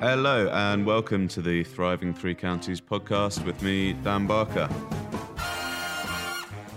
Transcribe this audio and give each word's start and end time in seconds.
Hello, 0.00 0.48
and 0.48 0.86
welcome 0.86 1.28
to 1.28 1.42
the 1.42 1.62
Thriving 1.62 2.14
Three 2.14 2.34
Counties 2.34 2.80
podcast 2.80 3.44
with 3.44 3.60
me, 3.60 3.92
Dan 3.92 4.26
Barker. 4.26 4.66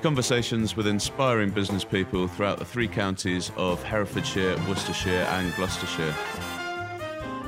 Conversations 0.01 0.75
with 0.75 0.87
inspiring 0.87 1.49
business 1.49 1.85
people 1.85 2.27
throughout 2.27 2.59
the 2.59 2.65
three 2.65 2.89
counties 2.89 3.49
of 3.55 3.81
Herefordshire, 3.81 4.57
Worcestershire, 4.67 5.21
and 5.29 5.55
Gloucestershire. 5.55 6.13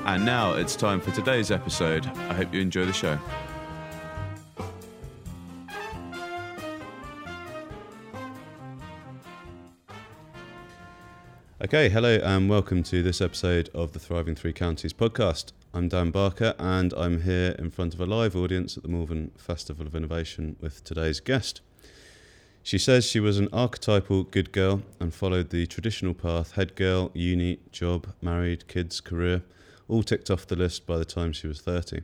And 0.05 0.23
now 0.23 0.53
it's 0.53 0.77
time 0.77 1.01
for 1.01 1.11
today's 1.11 1.51
episode. 1.51 2.05
I 2.05 2.33
hope 2.35 2.53
you 2.53 2.61
enjoy 2.61 2.85
the 2.85 2.93
show. 2.93 3.19
Okay, 11.61 11.89
hello, 11.89 12.19
and 12.23 12.49
welcome 12.49 12.81
to 12.83 13.03
this 13.03 13.19
episode 13.19 13.69
of 13.73 13.91
the 13.91 13.99
Thriving 13.99 14.35
Three 14.35 14.53
Counties 14.53 14.93
podcast. 14.93 15.51
I'm 15.75 15.89
Dan 15.89 16.09
Barker, 16.09 16.55
and 16.57 16.93
I'm 16.93 17.23
here 17.23 17.53
in 17.59 17.69
front 17.69 17.93
of 17.93 17.99
a 17.99 18.05
live 18.05 18.33
audience 18.33 18.77
at 18.77 18.83
the 18.83 18.87
Malvern 18.87 19.31
Festival 19.37 19.85
of 19.85 19.93
Innovation 19.93 20.55
with 20.61 20.81
today's 20.85 21.19
guest. 21.19 21.59
She 22.63 22.77
says 22.77 23.03
she 23.03 23.19
was 23.19 23.39
an 23.39 23.49
archetypal 23.51 24.23
good 24.23 24.53
girl 24.53 24.83
and 25.01 25.13
followed 25.13 25.49
the 25.49 25.67
traditional 25.67 26.13
path 26.13 26.53
head 26.53 26.75
girl, 26.75 27.11
uni, 27.13 27.59
job, 27.73 28.07
married, 28.21 28.69
kids, 28.69 29.01
career, 29.01 29.43
all 29.89 30.01
ticked 30.01 30.31
off 30.31 30.47
the 30.47 30.55
list 30.55 30.87
by 30.87 30.95
the 30.97 31.03
time 31.03 31.33
she 31.33 31.45
was 31.45 31.59
30. 31.59 32.03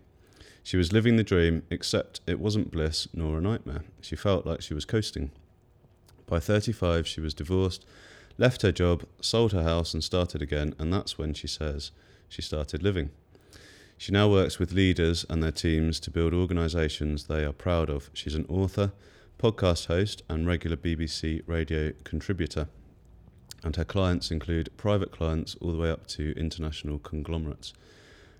She 0.63 0.75
was 0.75 0.91
living 0.91 1.15
the 1.15 1.23
dream, 1.23 1.63
except 1.69 2.19
it 2.27 2.41
wasn't 2.41 2.71
bliss 2.71 3.07
nor 3.13 3.37
a 3.37 3.41
nightmare. 3.41 3.85
She 4.01 4.17
felt 4.17 4.45
like 4.45 4.61
she 4.61 4.73
was 4.73 4.83
coasting. 4.83 5.31
By 6.27 6.41
35, 6.41 7.07
she 7.07 7.21
was 7.21 7.33
divorced 7.33 7.85
left 8.37 8.63
her 8.63 8.71
job, 8.73 9.05
sold 9.21 9.53
her 9.53 9.63
house, 9.63 9.93
and 9.93 10.03
started 10.03 10.41
again, 10.41 10.73
and 10.77 10.91
that's 10.93 11.17
when 11.17 11.33
she 11.33 11.47
says 11.47 11.91
she 12.27 12.41
started 12.41 12.83
living. 12.83 13.11
She 14.01 14.11
now 14.11 14.27
works 14.27 14.57
with 14.57 14.71
leaders 14.73 15.27
and 15.29 15.43
their 15.43 15.51
teams 15.51 15.99
to 15.99 16.09
build 16.09 16.33
organisations 16.33 17.25
they 17.25 17.45
are 17.45 17.53
proud 17.53 17.87
of. 17.87 18.09
She's 18.13 18.33
an 18.33 18.47
author, 18.49 18.93
podcast 19.37 19.85
host, 19.85 20.23
and 20.27 20.47
regular 20.47 20.75
BBC 20.75 21.43
radio 21.45 21.91
contributor. 22.03 22.67
And 23.63 23.75
her 23.75 23.85
clients 23.85 24.31
include 24.31 24.75
private 24.75 25.11
clients 25.11 25.55
all 25.61 25.71
the 25.71 25.77
way 25.77 25.91
up 25.91 26.07
to 26.07 26.33
international 26.35 26.97
conglomerates. 26.97 27.73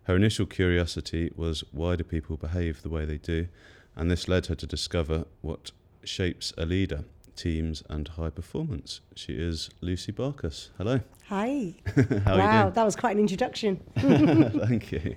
Her 0.06 0.16
initial 0.16 0.48
curiosity 0.48 1.32
was 1.36 1.64
why 1.72 1.95
do 1.95 2.04
people 2.04 2.38
behave 2.38 2.82
the 2.82 2.89
way 2.89 3.06
they 3.06 3.20
do? 3.20 3.48
And 3.95 4.09
this 4.09 4.28
led 4.28 4.48
her 4.48 4.56
to 4.56 4.66
discover 4.66 5.26
what 5.42 5.70
shapes 6.04 6.54
a 6.58 6.66
leader 6.66 7.04
teams 7.36 7.84
and 7.88 8.08
high 8.08 8.32
performance. 8.32 9.02
She 9.16 9.34
is 9.34 9.70
Lucy 9.80 10.12
Barkus. 10.12 10.70
Hello. 10.78 11.02
Hi. 11.28 11.76
How 12.26 12.38
wow, 12.38 12.70
that 12.72 12.84
was 12.84 12.95
quite 12.95 13.16
an 13.16 13.20
introduction. 13.20 13.80
Thank 13.98 14.92
you. 14.92 15.16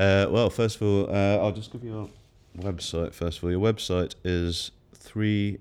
Uh, 0.00 0.26
well, 0.30 0.48
first 0.48 0.76
of 0.76 0.82
all, 0.82 1.14
uh, 1.14 1.36
I'll 1.44 1.52
just 1.52 1.70
give 1.70 1.84
you 1.84 1.92
your 1.92 2.08
website. 2.72 3.12
First 3.12 3.36
of 3.38 3.44
all, 3.44 3.50
your 3.50 3.60
website 3.60 4.14
is 4.24 4.70
3wh.uk.com. 4.94 5.60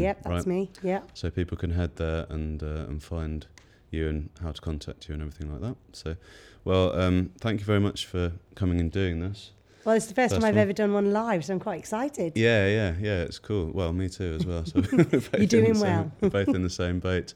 Yep, 0.00 0.22
that's 0.22 0.28
right? 0.28 0.46
me. 0.46 0.70
Yeah. 0.82 1.00
So 1.14 1.30
people 1.30 1.56
can 1.56 1.70
head 1.70 1.96
there 1.96 2.26
and 2.28 2.62
uh, 2.62 2.84
and 2.88 3.02
find 3.02 3.46
you 3.90 4.06
and 4.08 4.28
how 4.42 4.52
to 4.52 4.60
contact 4.60 5.08
you 5.08 5.14
and 5.14 5.22
everything 5.22 5.50
like 5.50 5.62
that. 5.62 5.76
So, 5.92 6.16
well, 6.64 6.94
um, 7.00 7.30
thank 7.40 7.60
you 7.60 7.66
very 7.66 7.80
much 7.80 8.04
for 8.06 8.32
coming 8.54 8.80
and 8.80 8.92
doing 8.92 9.20
this. 9.20 9.52
Well, 9.86 9.94
it's 9.96 10.04
the 10.06 10.12
first, 10.14 10.34
First 10.34 10.42
time 10.42 10.48
I've 10.48 10.56
one. 10.56 10.62
ever 10.62 10.74
done 10.74 10.92
one 10.92 11.12
live, 11.14 11.46
so 11.46 11.54
I'm 11.54 11.60
quite 11.60 11.78
excited. 11.78 12.34
Yeah, 12.36 12.66
yeah, 12.66 12.94
yeah. 13.00 13.22
It's 13.22 13.38
cool. 13.38 13.70
Well, 13.72 13.94
me 13.94 14.10
too 14.10 14.36
as 14.38 14.44
well. 14.44 14.66
So 14.66 14.80
You're 15.38 15.46
doing 15.46 15.74
same- 15.74 15.80
well. 15.80 16.12
we're 16.20 16.28
both 16.28 16.48
in 16.48 16.62
the 16.62 16.68
same 16.68 16.98
boat. 17.00 17.32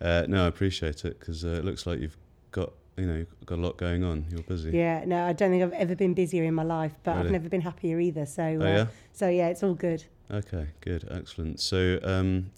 Uh, 0.00 0.24
no, 0.26 0.44
I 0.44 0.46
appreciate 0.46 1.04
it 1.04 1.20
because 1.20 1.44
uh, 1.44 1.48
it 1.48 1.66
looks 1.66 1.86
like 1.86 2.00
you've 2.00 2.16
got 2.50 2.72
you 2.96 3.06
know 3.06 3.16
you've 3.16 3.46
got 3.46 3.58
a 3.58 3.62
lot 3.62 3.76
going 3.76 4.04
on. 4.04 4.26
You're 4.30 4.42
busy. 4.42 4.70
Yeah, 4.70 5.04
no, 5.06 5.24
I 5.26 5.32
don't 5.32 5.50
think 5.50 5.62
I've 5.62 5.72
ever 5.72 5.94
been 5.96 6.14
busier 6.14 6.44
in 6.44 6.54
my 6.54 6.62
life, 6.62 6.92
but 7.04 7.16
I've 7.16 7.30
never 7.30 7.48
been 7.48 7.60
happier 7.62 7.98
either. 8.00 8.26
So, 8.26 8.42
uh, 8.42 8.46
Oh 8.64 8.66
yeah. 8.66 8.86
so 9.12 9.28
yeah, 9.28 9.48
it's 9.48 9.62
all 9.62 9.74
good. 9.74 10.04
Okay. 10.30 10.66
Good. 10.80 11.06
Excellent. 11.10 11.60
So 11.60 11.98
um, 12.02 12.50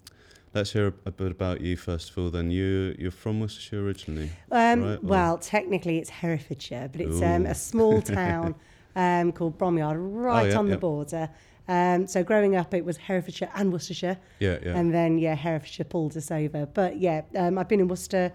let's 0.53 0.71
hear 0.73 0.87
a, 0.87 0.93
a 1.05 1.11
bit 1.11 1.31
about 1.31 1.61
you 1.61 1.75
first 1.77 2.09
of 2.11 2.17
all. 2.17 2.29
Then 2.29 2.51
you 2.51 2.95
you're 2.99 3.11
from 3.11 3.39
Worcestershire 3.39 3.83
originally. 3.85 4.29
Um, 4.51 4.83
Right, 4.83 5.03
well, 5.03 5.37
technically 5.37 5.97
it's 5.99 6.09
Herefordshire, 6.09 6.89
but 6.91 7.01
it's 7.01 7.21
um, 7.21 7.45
a 7.45 7.55
small 7.55 8.01
town 8.21 8.55
um, 8.95 9.31
called 9.31 9.57
Bromyard, 9.57 9.95
right 9.97 10.45
Oh, 10.47 10.49
yeah, 10.49 10.57
on 10.59 10.65
the 10.67 10.71
yeah. 10.73 10.77
border. 10.77 11.29
Um, 11.67 12.05
so 12.07 12.23
growing 12.23 12.55
up, 12.55 12.73
it 12.75 12.85
was 12.85 12.95
Herefordshire 12.97 13.49
and 13.55 13.73
Worcestershire, 13.73 14.17
Yeah. 14.39 14.59
Yeah. 14.63 14.77
and 14.77 14.93
then 14.93 15.17
yeah, 15.17 15.33
Herefordshire 15.35 15.85
pulled 15.85 16.15
us 16.15 16.29
over. 16.29 16.65
But 16.67 16.99
yeah, 16.99 17.23
um, 17.35 17.57
I've 17.57 17.67
been 17.67 17.79
in 17.79 17.87
Worcester 17.87 18.31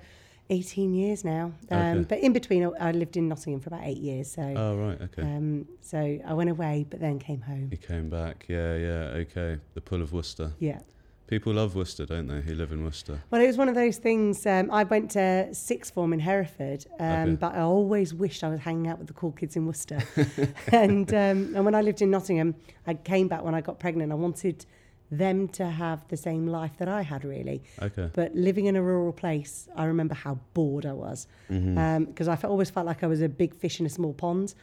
18 0.51 0.93
years 0.95 1.25
now. 1.25 1.53
Um, 1.71 1.79
Okay. 1.81 2.05
But 2.09 2.19
in 2.21 2.33
between, 2.33 2.65
I- 2.81 2.93
lived 2.93 3.17
in 3.17 3.29
Nottingham 3.29 3.61
for 3.61 3.69
about 3.69 3.85
eight 3.85 3.99
years. 3.99 4.31
So 4.33 4.43
oh 4.43 4.77
right. 4.77 5.01
Okay. 5.03 5.23
um, 5.23 5.67
so 5.81 5.99
I 6.27 6.35
went 6.35 6.51
away, 6.51 6.85
but 6.91 7.01
then 7.01 7.19
came 7.19 7.41
home. 7.41 7.69
you 7.71 7.79
came 7.79 8.11
back. 8.11 8.45
Yeah. 8.49 8.77
Yeah. 8.77 9.23
Okay. 9.25 9.59
The 9.75 9.81
pull 9.81 10.03
of 10.03 10.13
Worcester. 10.13 10.53
Yeah. 10.59 10.81
People 11.29 11.53
love 11.55 11.77
Worcester, 11.77 12.05
don't 12.07 12.27
they? 12.27 12.41
Who 12.41 12.55
live 12.55 12.73
in 12.73 12.83
Worcester. 12.83 13.23
Well, 13.31 13.41
it 13.41 13.47
was 13.47 13.57
one 13.57 13.69
of 13.69 13.77
those 13.77 13.99
things. 13.99 14.45
Um, 14.47 14.69
I 14.73 14.83
went 14.83 15.13
to 15.13 15.55
sixth 15.55 15.95
form 15.95 16.13
in 16.13 16.19
Hereford, 16.19 16.85
um, 16.99 17.07
Okay. 17.07 17.35
but 17.37 17.55
I 17.55 17.61
always 17.61 18.13
wished 18.13 18.43
I 18.43 18.49
was 18.49 18.59
hanging 18.59 18.89
out 18.89 18.99
with 18.99 19.07
the 19.07 19.15
cool 19.15 19.31
kids 19.31 19.55
in 19.55 19.65
Worcester. 19.65 20.01
and 20.73 21.09
um, 21.15 21.55
and 21.55 21.65
when 21.65 21.77
I 21.77 21.83
lived 21.83 22.03
in 22.03 22.11
Nottingham, 22.11 22.57
I 22.85 22.95
came 22.95 23.29
back 23.29 23.45
when 23.45 23.55
I 23.55 23.61
got 23.61 23.79
pregnant. 23.79 24.11
I 24.11 24.17
wanted 24.17 24.67
them 25.11 25.49
to 25.49 25.67
have 25.67 26.07
the 26.09 26.17
same 26.17 26.47
life 26.47 26.73
that 26.79 26.89
I 26.89 27.03
had, 27.03 27.25
really. 27.25 27.63
Okay. 27.83 28.11
But 28.13 28.35
living 28.35 28.67
in 28.67 28.77
a 28.77 28.83
rural 28.83 29.13
place, 29.13 29.69
I 29.75 29.85
remember 29.85 30.15
how 30.15 30.39
bored 30.55 30.87
I 30.87 30.93
was 30.93 31.27
because 31.49 32.29
Mm-hmm. 32.29 32.31
I 32.31 32.49
always 32.49 32.71
felt 32.71 32.87
like 32.87 33.03
I 33.03 33.07
was 33.07 33.21
a 33.21 33.29
big 33.29 33.55
fish 33.55 33.81
in 33.81 33.87
a 33.87 33.91
small 33.91 34.15
pond. 34.15 34.55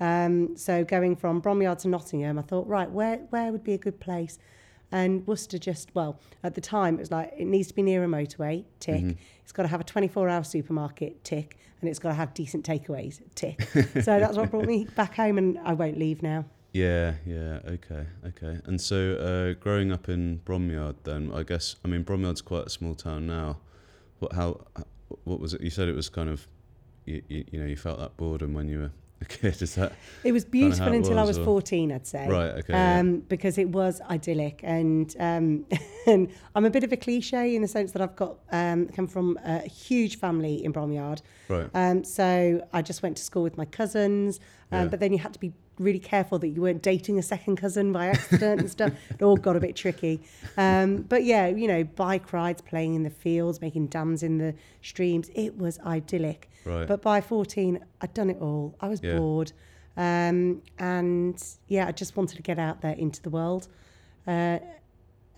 Um, 0.00 0.56
so 0.56 0.84
going 0.84 1.16
from 1.16 1.40
Bromyard 1.40 1.78
to 1.82 1.88
Nottingham, 1.88 2.38
I 2.38 2.42
thought, 2.42 2.66
right, 2.66 2.90
where 2.90 3.18
where 3.30 3.52
would 3.52 3.64
be 3.64 3.74
a 3.74 3.78
good 3.78 4.00
place? 4.00 4.38
And 4.92 5.26
Worcester 5.26 5.58
just 5.58 5.92
well 5.94 6.20
at 6.42 6.54
the 6.54 6.60
time 6.60 6.96
it 6.96 7.00
was 7.00 7.10
like 7.10 7.32
it 7.36 7.46
needs 7.46 7.68
to 7.68 7.74
be 7.74 7.82
near 7.82 8.04
a 8.04 8.06
motorway. 8.06 8.64
Tick. 8.80 9.02
Mm-hmm. 9.02 9.18
It's 9.42 9.52
got 9.52 9.62
to 9.62 9.68
have 9.68 9.80
a 9.80 9.84
24-hour 9.84 10.44
supermarket. 10.44 11.22
Tick. 11.24 11.58
And 11.80 11.90
it's 11.90 11.98
got 11.98 12.10
to 12.10 12.14
have 12.14 12.32
decent 12.32 12.64
takeaways. 12.64 13.20
Tick. 13.34 13.60
so 14.02 14.18
that's 14.18 14.36
what 14.36 14.50
brought 14.50 14.66
me 14.66 14.86
back 14.96 15.14
home, 15.14 15.36
and 15.36 15.58
I 15.64 15.74
won't 15.74 15.98
leave 15.98 16.22
now. 16.22 16.46
Yeah, 16.74 17.14
yeah, 17.24 17.60
okay, 17.66 18.04
okay. 18.26 18.58
And 18.66 18.80
so, 18.80 19.14
uh, 19.14 19.54
growing 19.62 19.92
up 19.92 20.08
in 20.08 20.40
Bromyard, 20.44 20.96
then 21.04 21.30
I 21.32 21.44
guess 21.44 21.76
I 21.84 21.88
mean 21.88 22.04
Bromyard's 22.04 22.42
quite 22.42 22.66
a 22.66 22.70
small 22.70 22.96
town 22.96 23.28
now. 23.28 23.58
What 24.18 24.32
how 24.32 24.60
what 25.22 25.38
was 25.38 25.54
it? 25.54 25.60
You 25.60 25.70
said 25.70 25.88
it 25.88 25.94
was 25.94 26.08
kind 26.08 26.28
of 26.28 26.48
you, 27.04 27.22
you, 27.28 27.44
you 27.52 27.60
know 27.60 27.66
you 27.66 27.76
felt 27.76 28.00
that 28.00 28.16
boredom 28.16 28.54
when 28.54 28.68
you 28.68 28.80
were 28.80 28.90
a 29.20 29.24
kid. 29.24 29.62
Is 29.62 29.76
that 29.76 29.92
It 30.24 30.32
was 30.32 30.44
beautiful 30.44 30.88
it 30.88 30.96
until 30.96 31.16
I 31.18 31.22
was, 31.22 31.38
was 31.38 31.38
or- 31.38 31.62
14, 31.62 31.92
I'd 31.92 32.06
say. 32.08 32.26
Right, 32.28 32.50
okay, 32.50 32.72
yeah. 32.72 32.98
Um, 32.98 33.20
Because 33.20 33.56
it 33.56 33.68
was 33.68 34.00
idyllic. 34.10 34.60
And, 34.64 35.14
um, 35.20 35.66
and 36.08 36.28
I'm 36.56 36.64
a 36.64 36.70
bit 36.70 36.82
of 36.82 36.92
a 36.92 36.96
cliche 36.96 37.54
in 37.54 37.62
the 37.62 37.68
sense 37.68 37.92
that 37.92 38.02
I've 38.02 38.16
got 38.16 38.38
um, 38.50 38.88
come 38.88 39.06
from 39.06 39.38
a 39.44 39.60
huge 39.60 40.18
family 40.18 40.64
in 40.64 40.72
Bromyard. 40.72 41.20
right? 41.48 41.70
Um, 41.74 42.02
so 42.02 42.66
I 42.72 42.82
just 42.82 43.04
went 43.04 43.16
to 43.18 43.22
school 43.22 43.44
with 43.44 43.56
my 43.56 43.64
cousins. 43.66 44.40
Um, 44.72 44.80
Yeah. 44.82 44.88
But 44.88 44.98
then 45.00 45.12
you 45.12 45.18
had 45.20 45.32
to 45.34 45.38
be 45.38 45.52
really 45.78 45.98
careful 45.98 46.38
that 46.38 46.48
you 46.48 46.62
weren't 46.62 46.82
dating 46.82 47.18
a 47.18 47.22
second 47.22 47.56
cousin 47.56 47.92
by 47.92 48.06
accident 48.06 48.60
and 48.60 48.70
stuff. 48.70 48.92
It 49.10 49.22
all 49.22 49.36
got 49.36 49.56
a 49.56 49.60
bit 49.60 49.74
tricky. 49.76 50.20
Um, 50.56 50.98
but 51.02 51.24
yeah, 51.24 51.46
you 51.48 51.66
know, 51.66 51.84
bike 51.84 52.32
rides, 52.32 52.62
playing 52.62 52.94
in 52.94 53.02
the 53.02 53.10
fields, 53.10 53.60
making 53.60 53.88
dams 53.88 54.22
in 54.22 54.38
the 54.38 54.54
streams. 54.82 55.30
It 55.34 55.58
was 55.58 55.78
idyllic. 55.80 56.48
Right. 56.64 56.86
But 56.86 57.02
by 57.02 57.20
14, 57.20 57.78
I'd 58.00 58.14
done 58.14 58.30
it 58.30 58.38
all. 58.40 58.76
I 58.80 58.88
was 58.88 59.00
Yeah. 59.02 59.16
bored. 59.18 59.52
Um, 59.96 60.62
and 60.78 61.42
yeah, 61.68 61.86
I 61.86 61.92
just 61.92 62.16
wanted 62.16 62.36
to 62.36 62.42
get 62.42 62.58
out 62.58 62.80
there 62.80 62.94
into 62.94 63.20
the 63.22 63.30
world. 63.30 63.68
Uh, 64.26 64.58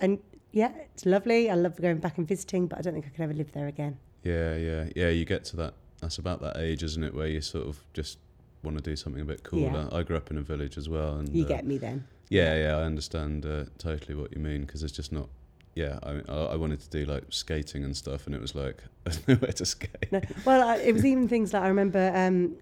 and 0.00 0.18
yeah, 0.52 0.72
it's 0.92 1.04
lovely. 1.06 1.50
I 1.50 1.54
love 1.54 1.80
going 1.80 1.98
back 1.98 2.18
and 2.18 2.26
visiting, 2.26 2.66
but 2.66 2.78
I 2.78 2.82
don't 2.82 2.92
think 2.94 3.06
I 3.06 3.08
could 3.10 3.22
ever 3.22 3.34
live 3.34 3.52
there 3.52 3.66
again. 3.66 3.98
Yeah, 4.22 4.56
yeah, 4.56 4.88
yeah. 4.96 5.08
You 5.08 5.24
get 5.24 5.44
to 5.46 5.56
that. 5.56 5.74
That's 6.00 6.18
about 6.18 6.40
that 6.42 6.56
age, 6.58 6.82
isn't 6.82 7.02
it, 7.02 7.14
where 7.14 7.26
you 7.26 7.40
sort 7.40 7.66
of 7.66 7.80
just 7.94 8.18
want 8.66 8.76
to 8.76 8.82
do 8.82 8.96
something 8.96 9.22
a 9.22 9.24
bit 9.24 9.42
cooler. 9.42 9.88
I 9.92 10.02
grew 10.02 10.16
up 10.16 10.30
in 10.30 10.36
a 10.36 10.42
village 10.42 10.76
as 10.76 10.88
well, 10.88 11.16
and 11.16 11.34
You 11.34 11.44
uh, 11.44 11.48
get 11.48 11.64
me 11.64 11.78
then. 11.78 12.06
Yeah, 12.28 12.54
yeah, 12.56 12.76
I 12.76 12.82
understand 12.82 13.46
uh, 13.46 13.64
totally 13.78 14.14
what 14.14 14.32
you 14.32 14.40
mean 14.42 14.62
because 14.62 14.82
it's 14.82 14.92
just 14.92 15.12
not. 15.12 15.28
Yeah, 15.74 15.98
I, 16.02 16.20
I 16.28 16.36
I 16.52 16.56
wanted 16.56 16.80
to 16.80 16.90
do 16.90 17.04
like 17.04 17.24
skating 17.30 17.84
and 17.84 17.96
stuff, 17.96 18.26
and 18.26 18.34
it 18.34 18.40
was 18.40 18.54
like 18.54 18.82
nowhere 19.28 19.52
to 19.52 19.64
skate. 19.64 20.10
No, 20.10 20.20
well, 20.44 20.68
I, 20.68 20.76
it 20.76 20.92
was 20.92 21.04
even 21.04 21.28
things 21.28 21.52
like 21.54 21.62
I 21.62 21.68
remember 21.68 22.12
um, 22.14 22.56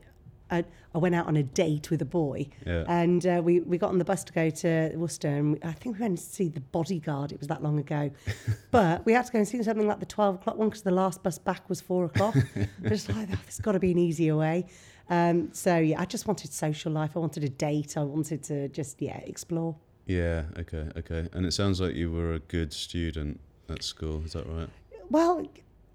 I, 0.51 0.65
I 0.95 0.99
went 0.99 1.15
out 1.15 1.27
on 1.27 1.37
a 1.37 1.43
date 1.43 1.91
with 1.91 2.03
a 2.03 2.05
boy, 2.05 2.49
Yeah. 2.67 2.85
and 2.87 3.27
uh, 3.27 3.41
we 3.43 3.61
we 3.61 3.79
got 3.79 3.91
on 3.91 3.99
the 3.99 4.05
bus 4.05 4.23
to 4.25 4.33
go 4.33 4.51
to 4.51 4.93
Worcester, 4.97 5.29
and 5.29 5.59
I 5.65 5.73
think 5.73 5.97
we 5.97 6.03
went 6.03 6.19
to 6.19 6.25
see 6.25 6.49
the 6.49 6.61
Bodyguard. 6.61 7.33
It 7.33 7.39
was 7.39 7.49
that 7.49 7.63
long 7.63 7.79
ago, 7.79 8.11
but 8.71 9.05
we 9.07 9.13
had 9.15 9.25
to 9.27 9.33
go 9.33 9.39
and 9.39 9.49
see 9.49 9.63
something 9.63 9.87
like 9.87 10.01
the 10.01 10.07
twelve 10.07 10.35
o'clock 10.37 10.57
one 10.59 10.69
because 10.69 10.83
the 10.83 10.91
last 10.91 11.23
bus 11.23 11.39
back 11.39 11.69
was 11.69 11.81
four 11.81 12.05
o'clock. 12.05 12.37
I 12.57 12.89
was 12.89 13.09
like, 13.09 13.29
oh, 13.33 13.37
there's 13.43 13.59
got 13.61 13.73
to 13.73 13.79
be 13.81 13.91
an 13.93 13.99
easier 13.99 14.37
way. 14.37 14.67
Um, 15.11 15.49
so 15.53 15.77
yeah, 15.79 16.01
I 16.01 16.05
just 16.05 16.27
wanted 16.27 16.53
social 16.53 16.93
life. 16.93 17.17
I 17.17 17.21
wanted 17.21 17.45
a 17.45 17.49
date. 17.49 17.97
I 17.97 18.03
wanted 18.03 18.43
to 18.45 18.69
just 18.69 19.01
yeah 19.01 19.19
explore. 19.19 19.77
Yeah, 20.07 20.45
okay, 20.59 20.87
okay. 20.99 21.29
And 21.33 21.47
it 21.47 21.53
sounds 21.53 21.81
like 21.81 21.95
you 21.95 22.13
were 22.13 22.35
a 22.35 22.39
good 22.41 22.73
student 22.75 23.41
at 23.71 23.83
school. 23.83 24.23
Is 24.27 24.35
that 24.35 24.47
right? 24.47 24.69
Well, 25.09 25.47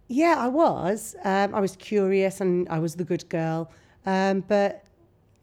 yeah, 0.08 0.36
I 0.40 0.48
was. 0.48 1.16
Um, 1.24 1.54
I 1.54 1.60
was 1.60 1.76
curious 1.76 2.42
and 2.42 2.68
I 2.70 2.80
was 2.80 2.96
the 2.96 3.04
good 3.04 3.30
girl. 3.30 3.70
Um, 4.10 4.44
but 4.48 4.86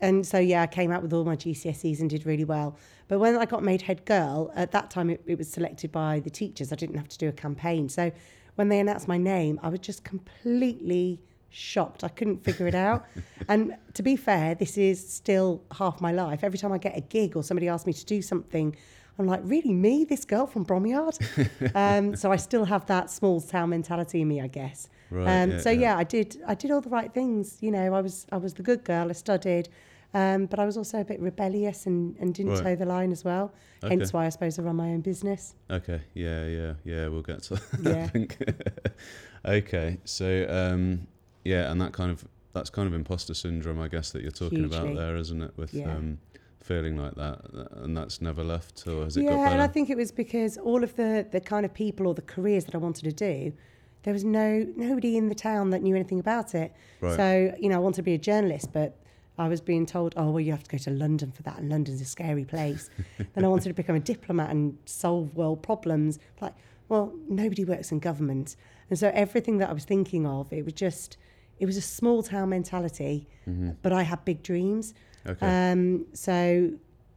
and 0.01 0.27
so 0.27 0.39
yeah, 0.39 0.63
I 0.63 0.67
came 0.67 0.91
out 0.91 1.03
with 1.03 1.13
all 1.13 1.25
my 1.25 1.37
GCSEs 1.37 2.01
and 2.01 2.11
did 2.11 2.27
really 2.27 2.45
well. 2.45 2.77
But 3.09 3.21
when 3.21 3.37
I 3.37 3.47
got 3.47 3.63
made 3.63 3.83
head 3.83 4.05
girl, 4.05 4.53
at 4.57 4.73
that 4.73 4.91
time 4.91 5.09
it, 5.09 5.23
it 5.27 5.39
was 5.39 5.49
selected 5.49 5.93
by 5.93 6.21
the 6.21 6.31
teachers. 6.31 6.73
I 6.73 6.77
didn't 6.77 6.97
have 6.97 7.09
to 7.09 7.19
do 7.19 7.29
a 7.29 7.33
campaign. 7.33 7.89
So 7.89 8.11
when 8.57 8.69
they 8.69 8.81
announced 8.81 9.07
my 9.07 9.19
name, 9.19 9.61
I 9.63 9.69
was 9.69 9.79
just 9.79 10.03
completely 10.03 11.21
shocked. 11.49 12.03
I 12.03 12.09
couldn't 12.09 12.43
figure 12.45 12.67
it 12.67 12.75
out. 12.75 13.07
and 13.49 13.77
to 13.95 14.03
be 14.03 14.17
fair, 14.17 14.57
this 14.57 14.77
is 14.77 14.99
still 15.09 15.63
half 15.79 16.01
my 16.01 16.11
life. 16.11 16.43
Every 16.43 16.59
time 16.59 16.73
I 16.73 16.79
get 16.79 16.97
a 16.99 17.03
gig 17.03 17.37
or 17.37 17.45
somebody 17.45 17.69
asks 17.69 17.87
me 17.87 17.93
to 17.93 18.05
do 18.05 18.21
something, 18.21 18.77
I'm 19.19 19.27
like, 19.27 19.41
really, 19.45 19.73
me, 19.73 20.05
this 20.05 20.25
girl 20.25 20.47
from 20.47 20.67
Bromyard? 20.67 21.17
um, 21.75 22.17
so 22.17 22.33
I 22.33 22.37
still 22.37 22.65
have 22.65 22.85
that 22.87 23.11
small 23.11 23.41
town 23.41 23.71
mentality 23.71 24.23
in 24.23 24.29
me, 24.29 24.41
I 24.41 24.49
guess. 24.49 24.89
Right, 25.11 25.43
um, 25.43 25.51
yeah, 25.53 25.59
so 25.61 25.71
yeah. 25.71 25.81
yeah. 25.81 25.97
I 25.99 26.05
did. 26.05 26.43
I 26.47 26.55
did 26.55 26.71
all 26.71 26.81
the 26.81 26.91
right 26.91 27.13
things. 27.13 27.59
You 27.61 27.71
know, 27.71 27.95
I 27.95 28.01
was 28.01 28.27
I 28.33 28.37
was 28.39 28.55
the 28.55 28.63
good 28.63 28.83
girl. 28.85 29.09
I 29.09 29.13
studied, 29.13 29.69
um, 30.15 30.47
but 30.47 30.59
I 30.59 30.65
was 30.67 30.77
also 30.77 31.01
a 31.01 31.05
bit 31.05 31.21
rebellious 31.21 31.87
and, 31.87 32.17
and 32.19 32.35
didn't 32.35 32.53
Right. 32.55 32.63
toe 32.63 32.77
the 32.77 32.87
line 32.87 33.13
as 33.13 33.25
well. 33.25 33.53
Hence 33.83 34.13
why 34.13 34.27
I 34.27 34.31
suppose 34.31 34.59
I 34.59 34.63
run 34.63 34.77
my 34.77 34.89
own 34.89 35.01
business. 35.03 35.55
Okay. 35.71 36.01
Yeah. 36.15 36.47
Yeah. 36.47 36.73
Yeah. 36.85 37.09
We'll 37.09 37.23
get 37.23 37.43
to 37.45 37.55
that. 37.83 38.11
Yeah. 39.45 39.51
okay. 39.53 39.99
So 40.05 40.47
um, 40.49 41.07
yeah, 41.45 41.71
and 41.71 41.81
that 41.81 41.93
kind 41.93 42.11
of 42.11 42.25
that's 42.53 42.71
kind 42.71 42.89
of 42.89 42.95
imposter 42.95 43.35
syndrome, 43.35 43.81
I 43.81 43.89
guess, 43.89 44.11
that 44.13 44.23
you're 44.23 44.31
talking 44.31 44.65
about 44.65 44.95
there, 44.95 45.17
isn't 45.17 45.43
it? 45.43 45.53
With 45.57 45.75
Yeah. 45.75 45.95
um, 45.95 46.19
feeling 46.63 46.97
like 46.97 47.15
that, 47.15 47.43
and 47.77 47.97
that's 47.97 48.21
never 48.21 48.43
left, 48.43 48.85
or 48.89 49.05
has 49.05 49.17
it 49.17 49.23
yeah, 49.23 49.51
and 49.53 49.63
I 49.63 49.69
think 49.69 49.89
it 49.89 49.97
was 49.97 50.11
because 50.11 50.59
all 50.59 50.83
of 50.83 50.97
the 50.97 51.27
the 51.31 51.41
kind 51.41 51.65
of 51.65 51.73
people 51.73 52.07
or 52.09 52.15
the 52.15 52.23
careers 52.23 52.65
that 52.65 52.75
I 52.75 52.79
wanted 52.79 53.05
to 53.05 53.13
do, 53.13 53.53
there 54.07 54.13
was 54.13 54.25
no 54.25 54.65
nobody 54.77 55.17
in 55.17 55.29
the 55.29 55.35
town 55.35 55.71
that 55.71 55.83
knew 55.83 55.97
anything 55.97 56.21
about 56.21 56.55
it. 56.55 56.73
Right. 57.01 57.17
So 57.17 57.55
you 57.59 57.69
know, 57.69 57.75
I 57.75 57.79
wanted 57.81 57.97
to 57.97 58.03
be 58.03 58.15
a 58.15 58.19
journalist, 58.19 58.73
but 58.73 58.97
I 59.37 59.49
was 59.49 59.61
being 59.61 59.85
told, 59.85 60.15
oh 60.17 60.31
well, 60.31 60.41
you 60.41 60.53
have 60.53 60.63
to 60.63 60.71
go 60.71 60.79
to 60.79 60.91
London 60.91 61.33
for 61.33 61.43
that, 61.43 61.59
and 61.59 61.69
London's 61.69 62.01
a 62.01 62.05
scary 62.05 62.45
place. 62.45 62.89
then 63.35 63.45
I 63.45 63.49
wanted 63.49 63.69
to 63.69 63.75
become 63.75 63.97
a 63.97 64.01
diplomat 64.01 64.51
and 64.51 64.79
solve 64.85 65.35
world 65.35 65.61
problems. 65.61 66.21
Like, 66.41 66.55
well, 66.89 67.13
nobody 67.29 67.65
works 67.65 67.91
in 67.91 67.99
government, 67.99 68.55
and 68.91 68.99
so 68.99 69.11
everything 69.13 69.59
that 69.59 69.71
I 69.71 69.73
was 69.73 69.85
thinking 69.85 70.25
of, 70.25 70.53
it 70.53 70.65
was 70.65 70.75
just, 70.75 71.17
it 71.59 71.67
was 71.67 71.77
a 71.77 71.83
small 71.83 72.23
town 72.23 72.51
mentality, 72.51 73.27
but 73.83 73.93
I 73.93 74.03
had 74.03 74.25
big 74.25 74.45
dreams. 74.45 74.95
okay. 75.27 75.73
Um, 75.73 76.07
so, 76.13 76.71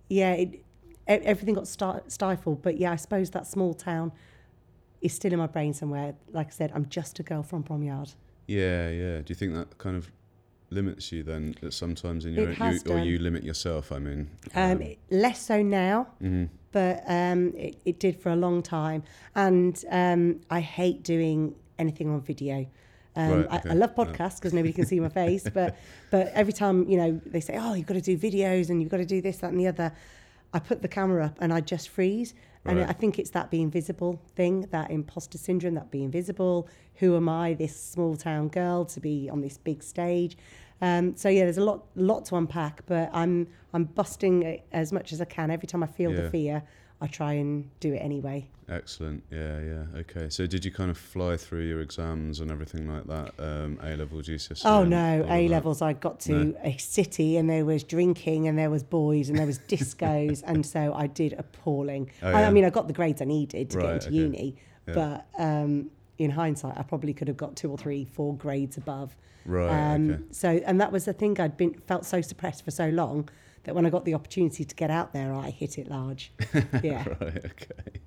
yeah, 0.09 0.31
it, 0.33 0.65
everything 1.07 1.53
got 1.53 1.67
sti- 1.67 2.01
stifled. 2.07 2.63
But 2.63 2.79
yeah, 2.79 2.91
I 2.91 2.95
suppose 2.95 3.29
that 3.29 3.45
small 3.45 3.75
town 3.75 4.11
is 5.01 5.13
still 5.13 5.33
in 5.33 5.39
my 5.39 5.47
brain 5.47 5.73
somewhere. 5.73 6.15
Like 6.31 6.47
I 6.47 6.51
said, 6.51 6.71
I'm 6.75 6.87
just 6.89 7.19
a 7.19 7.23
girl 7.23 7.43
from 7.43 7.63
Bromyard. 7.63 8.13
yeah. 8.47 8.89
Yeah. 8.89 9.17
Do 9.19 9.25
you 9.27 9.35
think 9.35 9.53
that 9.53 9.77
kind 9.77 9.95
of 9.95 10.11
limits 10.69 11.11
you 11.11 11.23
then? 11.23 11.55
That 11.61 11.73
sometimes 11.73 12.25
in 12.25 12.33
your 12.33 12.51
has 12.53 12.83
you, 12.85 12.91
or 12.91 12.99
you 12.99 13.19
limit 13.19 13.43
yourself. 13.43 13.91
I 13.91 13.99
mean. 13.99 14.29
Um, 14.55 14.83
less 15.09 15.41
so 15.41 15.61
now, 15.61 16.07
mhm. 16.21 16.49
but 16.71 17.03
um, 17.07 17.53
it, 17.55 17.77
it 17.85 17.99
did 17.99 18.19
for 18.21 18.29
a 18.29 18.35
long 18.35 18.61
time. 18.61 19.03
And 19.35 19.83
um, 19.89 20.41
I 20.49 20.59
hate 20.59 21.03
doing 21.03 21.55
anything 21.77 22.09
on 22.09 22.21
video. 22.21 22.67
Um, 23.15 23.31
Right, 23.31 23.47
I, 23.49 23.57
okay. 23.57 23.69
I 23.71 23.73
love 23.73 23.95
podcasts 23.95 24.35
because 24.35 24.53
nobody 24.53 24.71
can 24.73 24.85
see 24.85 24.99
my 24.99 25.09
face, 25.23 25.47
but 25.53 25.77
but 26.11 26.27
every 26.33 26.53
time 26.53 26.87
you 26.87 26.97
know 26.97 27.19
they 27.25 27.41
say, 27.41 27.57
"Oh, 27.59 27.73
you've 27.73 27.87
got 27.87 27.95
to 27.95 28.01
do 28.01 28.17
videos 28.17 28.69
and 28.69 28.81
you've 28.81 28.91
got 28.91 28.97
to 28.97 29.05
do 29.05 29.21
this, 29.21 29.37
that, 29.39 29.51
and 29.51 29.59
the 29.59 29.67
other," 29.67 29.91
I 30.53 30.59
put 30.59 30.81
the 30.81 30.87
camera 30.87 31.25
up 31.25 31.37
and 31.39 31.53
I 31.53 31.61
just 31.61 31.89
freeze. 31.89 32.33
And 32.65 32.79
Right. 32.79 32.89
I 32.89 32.93
think 32.93 33.17
it's 33.17 33.29
that 33.31 33.49
being 33.49 33.71
visible 33.71 34.21
thing, 34.35 34.61
that 34.71 34.91
imposter 34.91 35.37
syndrome, 35.37 35.75
that 35.75 35.91
being 35.91 36.11
visible. 36.11 36.67
Who 36.95 37.15
am 37.15 37.29
I, 37.29 37.53
this 37.53 37.75
small 37.79 38.15
town 38.17 38.49
girl, 38.49 38.83
to 38.85 38.99
be 38.99 39.29
on 39.29 39.41
this 39.41 39.57
big 39.57 39.81
stage? 39.81 40.37
Um, 40.81 41.15
so 41.15 41.29
yeah, 41.29 41.43
there's 41.43 41.57
a 41.57 41.63
lot, 41.63 41.85
lot 41.95 42.25
to 42.25 42.35
unpack, 42.35 42.85
but 42.85 43.09
I'm 43.13 43.47
I'm 43.73 43.85
busting 43.85 44.43
it 44.43 44.65
as 44.71 44.91
much 44.91 45.13
as 45.13 45.21
I 45.21 45.25
can. 45.25 45.51
Every 45.51 45.67
time 45.67 45.83
I 45.83 45.87
feel 45.87 46.11
Yeah. 46.11 46.21
the 46.21 46.29
fear, 46.29 46.63
I 47.01 47.07
try 47.07 47.33
and 47.33 47.69
do 47.79 47.93
it 47.93 47.97
anyway. 47.99 48.47
Excellent. 48.67 49.23
Yeah, 49.31 49.59
yeah. 49.61 49.83
Okay. 49.99 50.29
So 50.29 50.45
did 50.45 50.63
you 50.65 50.71
kind 50.71 50.91
of 50.91 50.97
fly 50.97 51.37
through 51.37 51.63
your 51.63 51.81
exams 51.81 52.39
and 52.39 52.51
everything 52.51 52.87
like 52.93 53.05
that? 53.07 53.33
Um, 53.39 53.79
A 53.81 53.95
level, 53.95 54.19
GCSE. 54.19 54.61
Oh 54.65 54.83
no, 54.83 55.25
A 55.29 55.47
levels. 55.47 55.81
I 55.81 55.93
got 55.93 56.19
to 56.21 56.55
a 56.63 56.77
city 56.77 57.37
and 57.37 57.49
there 57.49 57.65
was 57.65 57.83
drinking 57.83 58.47
and 58.47 58.57
there 58.59 58.69
was 58.69 58.83
boys 58.83 59.29
and 59.29 59.39
there 59.39 59.47
was 59.47 59.59
discos, 59.59 60.43
and 60.45 60.65
so 60.65 60.93
I 60.93 61.07
did 61.07 61.33
appalling. 61.37 62.11
Oh, 62.21 62.27
I, 62.27 62.41
yeah. 62.41 62.47
I 62.47 62.51
mean, 62.51 62.65
I 62.65 62.69
got 62.69 62.87
the 62.87 62.93
grades 62.93 63.21
I 63.21 63.25
needed 63.25 63.69
to 63.71 63.77
Right, 63.77 63.83
get 63.85 63.93
into 63.93 64.07
okay. 64.09 64.15
uni, 64.17 64.55
Yeah. 64.87 64.93
but 64.93 65.41
um, 65.43 65.89
in 66.19 66.29
hindsight, 66.31 66.77
I 66.77 66.83
probably 66.83 67.13
could 67.13 67.27
have 67.29 67.37
got 67.37 67.55
two 67.55 67.71
or 67.71 67.77
three, 67.77 68.05
four 68.05 68.35
grades 68.35 68.77
above. 68.77 69.15
Right. 69.45 69.93
Um, 69.95 70.09
okay. 70.11 70.23
So, 70.31 70.49
and 70.65 70.79
that 70.81 70.91
was 70.91 71.05
the 71.05 71.13
thing 71.13 71.39
I'd 71.39 71.55
been 71.57 71.73
felt 71.87 72.05
so 72.05 72.19
suppressed 72.21 72.65
for 72.65 72.71
so 72.71 72.89
long 72.89 73.29
that 73.63 73.75
when 73.75 73.85
I 73.85 73.89
got 73.89 74.05
the 74.05 74.13
opportunity 74.13 74.63
to 74.65 74.75
get 74.75 74.89
out 74.91 75.13
there, 75.13 75.33
I 75.33 75.49
hit 75.49 75.77
it 75.77 75.89
large. 75.89 76.31
Yeah. 76.83 77.03
Right. 77.19 77.45
Okay. 77.45 77.99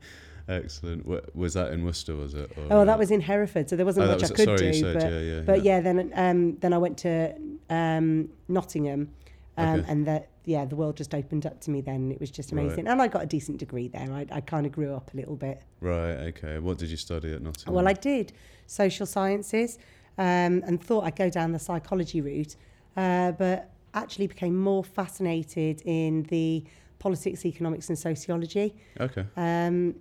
Excellent. 0.49 1.07
Was 1.37 1.55
that 1.55 1.73
in 1.73 1.85
Worcester? 1.85 2.17
Was 2.17 2.35
it? 2.35 2.51
Or, 2.57 2.67
Oh, 2.71 2.81
uh, 2.81 2.85
that 2.85 2.99
was 2.99 3.11
in 3.11 3.21
Hereford, 3.21 3.71
so 3.71 3.77
there 3.77 3.87
wasn't 3.87 4.07
Oh, 4.07 4.13
much 4.13 4.23
was 4.23 4.33
I 4.33 4.35
could 4.35 4.45
Sorry, 4.45 4.67
you 4.67 4.73
do. 4.73 4.79
said, 4.81 4.95
but 4.95 5.13
yeah, 5.13 5.19
yeah, 5.21 5.41
but 5.43 5.63
yeah. 5.63 5.77
yeah, 5.77 5.81
then 5.81 6.13
um, 6.15 6.57
then 6.57 6.73
I 6.73 6.79
went 6.79 6.99
to 6.99 7.35
um, 7.71 8.29
Nottingham, 8.49 9.11
um, 9.57 9.81
Okay. 9.81 9.91
and 9.91 10.07
that 10.07 10.29
yeah, 10.45 10.65
the 10.65 10.75
world 10.75 10.97
just 10.97 11.15
opened 11.15 11.47
up 11.47 11.61
to 11.61 11.71
me. 11.71 11.81
Then 11.81 12.11
it 12.11 12.19
was 12.19 12.31
just 12.31 12.51
Right. 12.53 12.65
amazing, 12.65 12.89
and 12.89 13.01
I 13.01 13.07
got 13.07 13.23
a 13.23 13.27
decent 13.27 13.59
degree 13.59 13.87
there. 13.87 14.09
I, 14.13 14.27
I 14.33 14.41
kind 14.41 14.67
of 14.67 14.73
grew 14.73 14.93
up 14.95 15.15
a 15.15 15.17
little 15.17 15.37
bit. 15.37 15.63
Right. 15.81 16.17
Okay. 16.31 16.59
What 16.59 16.79
did 16.79 16.91
you 16.91 16.97
study 16.97 17.33
at 17.33 17.41
Nottingham? 17.41 17.75
Well, 17.75 17.87
I 17.87 17.93
did 17.93 18.33
social 18.67 19.07
sciences, 19.07 19.79
um, 20.19 20.63
and 20.67 20.83
thought 20.83 21.05
I'd 21.05 21.15
go 21.17 21.31
down 21.31 21.53
the 21.53 21.61
psychology 21.61 22.21
route, 22.21 22.57
uh, 22.97 23.31
but 23.33 23.71
actually 23.95 24.27
became 24.27 24.57
more 24.57 24.83
fascinated 24.85 25.83
in 25.85 26.23
the 26.25 26.65
politics, 26.99 27.45
economics, 27.45 27.89
and 27.89 27.99
sociology. 27.99 28.75
Okay. 29.01 29.25
Um, 29.37 29.97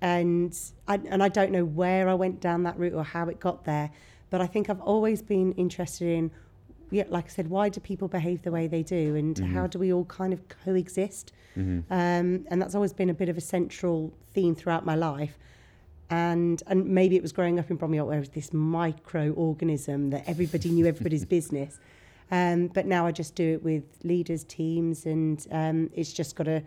and 0.00 0.58
I, 0.88 1.00
and 1.06 1.22
I 1.22 1.28
don't 1.28 1.52
know 1.52 1.64
where 1.64 2.08
I 2.08 2.14
went 2.14 2.40
down 2.40 2.62
that 2.64 2.78
route 2.78 2.94
or 2.94 3.04
how 3.04 3.28
it 3.28 3.40
got 3.40 3.64
there, 3.64 3.90
but 4.30 4.40
I 4.40 4.46
think 4.46 4.68
I've 4.68 4.80
always 4.80 5.22
been 5.22 5.52
interested 5.52 6.08
in, 6.08 6.30
yeah, 6.90 7.04
like 7.08 7.26
I 7.26 7.28
said, 7.28 7.48
why 7.48 7.68
do 7.68 7.80
people 7.80 8.08
behave 8.08 8.42
the 8.42 8.50
way 8.50 8.66
they 8.66 8.82
do, 8.82 9.16
and 9.16 9.38
how 9.38 9.66
do 9.66 9.78
we 9.78 9.92
all 9.92 10.04
kind 10.04 10.32
of 10.32 10.48
coexist? 10.48 11.32
hmm 11.54 11.80
Um, 11.90 12.46
and 12.50 12.60
that's 12.60 12.74
always 12.74 12.92
been 12.92 13.10
a 13.10 13.14
bit 13.14 13.28
of 13.28 13.36
a 13.36 13.40
central 13.40 14.12
theme 14.32 14.54
throughout 14.54 14.84
my 14.84 14.94
life. 14.94 15.38
And 16.08 16.62
and 16.68 16.86
maybe 16.86 17.16
it 17.16 17.22
was 17.22 17.32
growing 17.32 17.58
up 17.58 17.70
in 17.70 17.78
Bromyard 17.78 18.06
where 18.06 18.18
it 18.18 18.20
was 18.20 18.28
this 18.28 18.50
microorganism 18.50 20.10
that 20.12 20.22
everybody 20.28 20.70
knew 20.70 20.86
everybody's 20.86 21.24
business. 21.38 21.80
Um, 22.30 22.66
but 22.68 22.86
now 22.86 23.06
I 23.06 23.12
just 23.12 23.34
do 23.34 23.52
it 23.54 23.62
with 23.62 23.84
leaders, 24.02 24.44
teams, 24.44 25.06
and 25.06 25.46
um, 25.52 25.90
it's 25.94 26.12
just 26.12 26.34
got 26.36 26.48
a, 26.48 26.62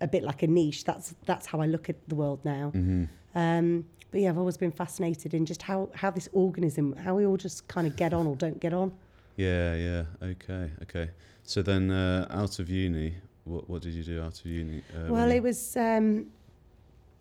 a 0.00 0.06
bit 0.06 0.22
like 0.22 0.42
a 0.42 0.46
niche. 0.46 0.84
That's 0.84 1.14
that's 1.24 1.46
how 1.46 1.60
I 1.60 1.66
look 1.66 1.88
at 1.88 1.96
the 2.08 2.14
world 2.14 2.40
now. 2.44 2.70
hmm 2.70 3.04
Um, 3.34 3.84
but 4.10 4.20
yeah, 4.22 4.30
I've 4.30 4.38
always 4.38 4.56
been 4.56 4.72
fascinated 4.72 5.34
in 5.34 5.44
just 5.44 5.62
how, 5.62 5.90
how 5.94 6.10
this 6.10 6.28
organism, 6.32 6.96
how 6.96 7.14
we 7.14 7.26
all 7.26 7.36
just 7.36 7.68
kind 7.68 7.86
of 7.86 7.94
get 7.96 8.14
on 8.14 8.26
or 8.26 8.36
don't 8.36 8.58
get 8.58 8.72
on. 8.72 8.92
Yeah. 9.36 9.74
Yeah. 9.74 10.04
Okay. 10.22 10.70
Okay. 10.82 11.10
So 11.42 11.62
then, 11.62 11.90
uh, 11.90 12.26
out 12.30 12.58
of 12.58 12.68
uni, 12.70 13.14
what 13.44 13.68
what 13.68 13.82
did 13.82 13.94
you 13.94 14.02
do 14.04 14.22
out 14.22 14.38
of 14.40 14.46
uni? 14.46 14.82
Uh, 14.94 15.12
Well, 15.12 15.30
it 15.30 15.42
was 15.42 15.76
um, 15.76 16.26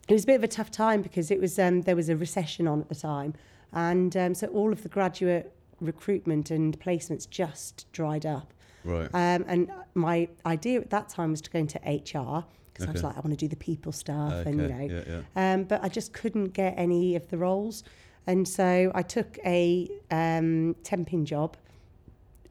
it 0.07 0.13
was 0.13 0.23
a 0.23 0.27
bit 0.27 0.35
of 0.35 0.43
a 0.43 0.47
tough 0.47 0.71
time 0.71 1.01
because 1.01 1.31
it 1.31 1.39
was 1.39 1.57
um, 1.59 1.81
there 1.83 1.95
was 1.95 2.09
a 2.09 2.15
recession 2.15 2.67
on 2.67 2.81
at 2.81 2.89
the 2.89 2.95
time, 2.95 3.33
and 3.73 4.15
um, 4.17 4.33
so 4.33 4.47
all 4.47 4.71
of 4.73 4.81
the 4.83 4.89
graduate 4.89 5.51
recruitment 5.79 6.51
and 6.51 6.79
placements 6.79 7.29
just 7.29 7.85
dried 7.91 8.25
up. 8.25 8.53
right. 8.83 9.09
Um, 9.13 9.45
and 9.47 9.71
my 9.95 10.27
idea 10.45 10.79
at 10.81 10.89
that 10.91 11.09
time 11.09 11.31
was 11.31 11.41
to 11.41 11.49
go 11.49 11.59
into 11.59 11.77
HR 11.79 12.45
because 12.73 12.87
I 12.89 12.91
was 12.91 13.03
like, 13.03 13.15
I 13.17 13.21
want 13.21 13.31
to 13.31 13.35
do 13.37 13.47
the 13.47 13.55
people 13.55 13.91
stuff, 13.91 14.31
okay. 14.33 14.49
and 14.51 14.61
you 14.61 14.67
know, 14.67 15.03
Yeah. 15.07 15.21
Yeah. 15.35 15.53
um, 15.53 15.63
but 15.63 15.83
I 15.83 15.89
just 15.89 16.13
couldn't 16.13 16.53
get 16.53 16.75
any 16.77 17.15
of 17.15 17.27
the 17.29 17.37
roles. 17.37 17.83
And 18.27 18.47
so 18.47 18.91
I 18.93 19.01
took 19.01 19.39
a 19.45 19.89
um, 20.11 20.75
temping 20.83 21.23
job. 21.23 21.57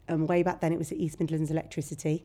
And 0.09 0.27
way 0.27 0.41
back 0.43 0.59
then, 0.61 0.73
it 0.73 0.77
was 0.79 0.91
at 0.91 0.97
East 0.97 1.19
Midlands 1.19 1.49
Electricity 1.51 2.23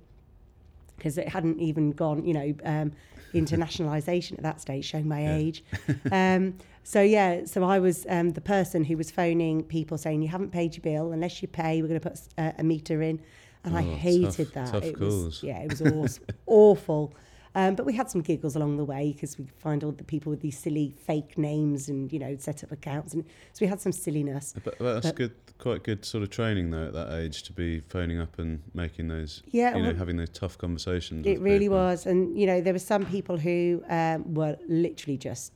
because 0.96 1.16
it 1.18 1.28
hadn't 1.28 1.60
even 1.60 1.90
gone, 1.92 2.24
you 2.24 2.32
know, 2.34 2.54
um, 2.64 2.92
internationalisation 3.34 4.32
at 4.32 4.42
that 4.42 4.60
stage, 4.60 4.84
showing 4.84 5.06
my 5.08 5.22
Yeah. 5.22 5.36
age. 5.36 5.64
um, 6.10 6.54
so, 6.84 7.00
yeah, 7.00 7.44
so 7.44 7.62
I 7.64 7.78
was 7.78 8.06
um, 8.08 8.30
the 8.30 8.40
person 8.40 8.84
who 8.84 8.96
was 8.96 9.10
phoning 9.10 9.62
people 9.64 9.98
saying, 9.98 10.22
You 10.22 10.28
haven't 10.28 10.50
paid 10.50 10.74
your 10.76 10.82
bill. 10.82 11.12
Unless 11.12 11.42
you 11.42 11.48
pay, 11.48 11.80
we're 11.82 11.88
going 11.88 12.00
to 12.00 12.10
put 12.10 12.18
a, 12.38 12.54
a 12.58 12.62
meter 12.62 13.02
in. 13.02 13.20
And 13.64 13.76
I 13.76 13.82
Oh, 13.84 13.94
hated 13.94 14.32
tough- 14.44 14.54
that. 14.54 14.72
tough 14.72 14.84
it 14.84 14.98
calls. 14.98 15.24
Was, 15.24 15.42
yeah, 15.44 15.60
it 15.60 15.70
was 15.70 15.80
awful. 15.82 16.24
awful. 16.46 17.14
Um, 17.54 17.74
but 17.74 17.84
we 17.84 17.92
had 17.92 18.10
some 18.10 18.22
giggles 18.22 18.56
along 18.56 18.78
the 18.78 18.84
way 18.84 19.12
because 19.12 19.36
we 19.38 19.44
find 19.58 19.84
all 19.84 19.92
the 19.92 20.02
people 20.04 20.30
with 20.30 20.40
these 20.40 20.58
silly 20.58 20.94
fake 21.06 21.36
names 21.36 21.90
and 21.90 22.10
you 22.10 22.18
know 22.18 22.34
set 22.38 22.64
up 22.64 22.72
accounts, 22.72 23.12
and 23.12 23.24
so 23.52 23.58
we 23.60 23.66
had 23.66 23.78
some 23.78 23.92
silliness. 23.92 24.54
But, 24.64 24.78
but 24.78 24.94
that's 24.94 25.06
But- 25.08 25.16
good. 25.16 25.32
Quite 25.58 25.84
good 25.84 26.04
sort 26.04 26.24
of 26.24 26.30
training 26.30 26.70
though 26.70 26.86
at 26.86 26.92
that 26.94 27.12
age 27.12 27.44
to 27.44 27.52
be 27.52 27.80
phoning 27.88 28.18
up 28.18 28.36
and 28.40 28.60
making 28.74 29.06
those, 29.06 29.44
Yeah, 29.46 29.76
you 29.76 29.82
know, 29.84 29.94
having 29.94 30.16
those 30.16 30.30
tough 30.30 30.58
conversations. 30.58 31.24
it 31.24 31.38
really 31.38 31.66
people. 31.66 31.76
was, 31.76 32.04
and 32.06 32.36
you 32.36 32.46
know 32.48 32.60
there 32.60 32.72
were 32.72 32.80
some 32.80 33.06
people 33.06 33.36
who 33.36 33.80
um, 33.88 34.34
were 34.34 34.56
literally 34.66 35.16
just 35.16 35.52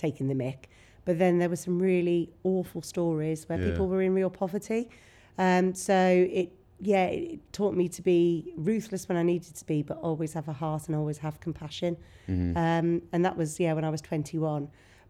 taking 0.00 0.26
the 0.28 0.34
mick, 0.34 0.64
but 1.04 1.18
then 1.18 1.38
there 1.38 1.48
were 1.48 1.56
some 1.68 1.78
really 1.78 2.30
awful 2.44 2.82
stories 2.82 3.48
where 3.48 3.58
Yeah. 3.60 3.70
people 3.70 3.86
were 3.88 4.02
in 4.02 4.14
real 4.14 4.30
poverty. 4.30 4.88
Um, 5.38 5.74
so 5.74 6.26
it 6.40 6.52
yeah, 6.82 7.06
it 7.08 7.40
taught 7.52 7.74
me 7.74 7.88
to 7.88 8.00
be 8.00 8.54
ruthless 8.56 9.06
when 9.06 9.18
I 9.18 9.22
needed 9.22 9.54
to 9.54 9.66
be, 9.66 9.82
but 9.82 9.98
always 9.98 10.32
have 10.32 10.48
a 10.48 10.52
heart 10.54 10.86
and 10.86 10.96
always 10.96 11.18
have 11.18 11.38
compassion. 11.38 11.98
Mm-hmm. 12.26 12.56
Um, 12.56 13.02
and 13.12 13.22
that 13.22 13.36
was, 13.36 13.60
yeah, 13.60 13.74
when 13.74 13.84
I 13.84 13.90
was 13.90 14.00
21. 14.00 14.66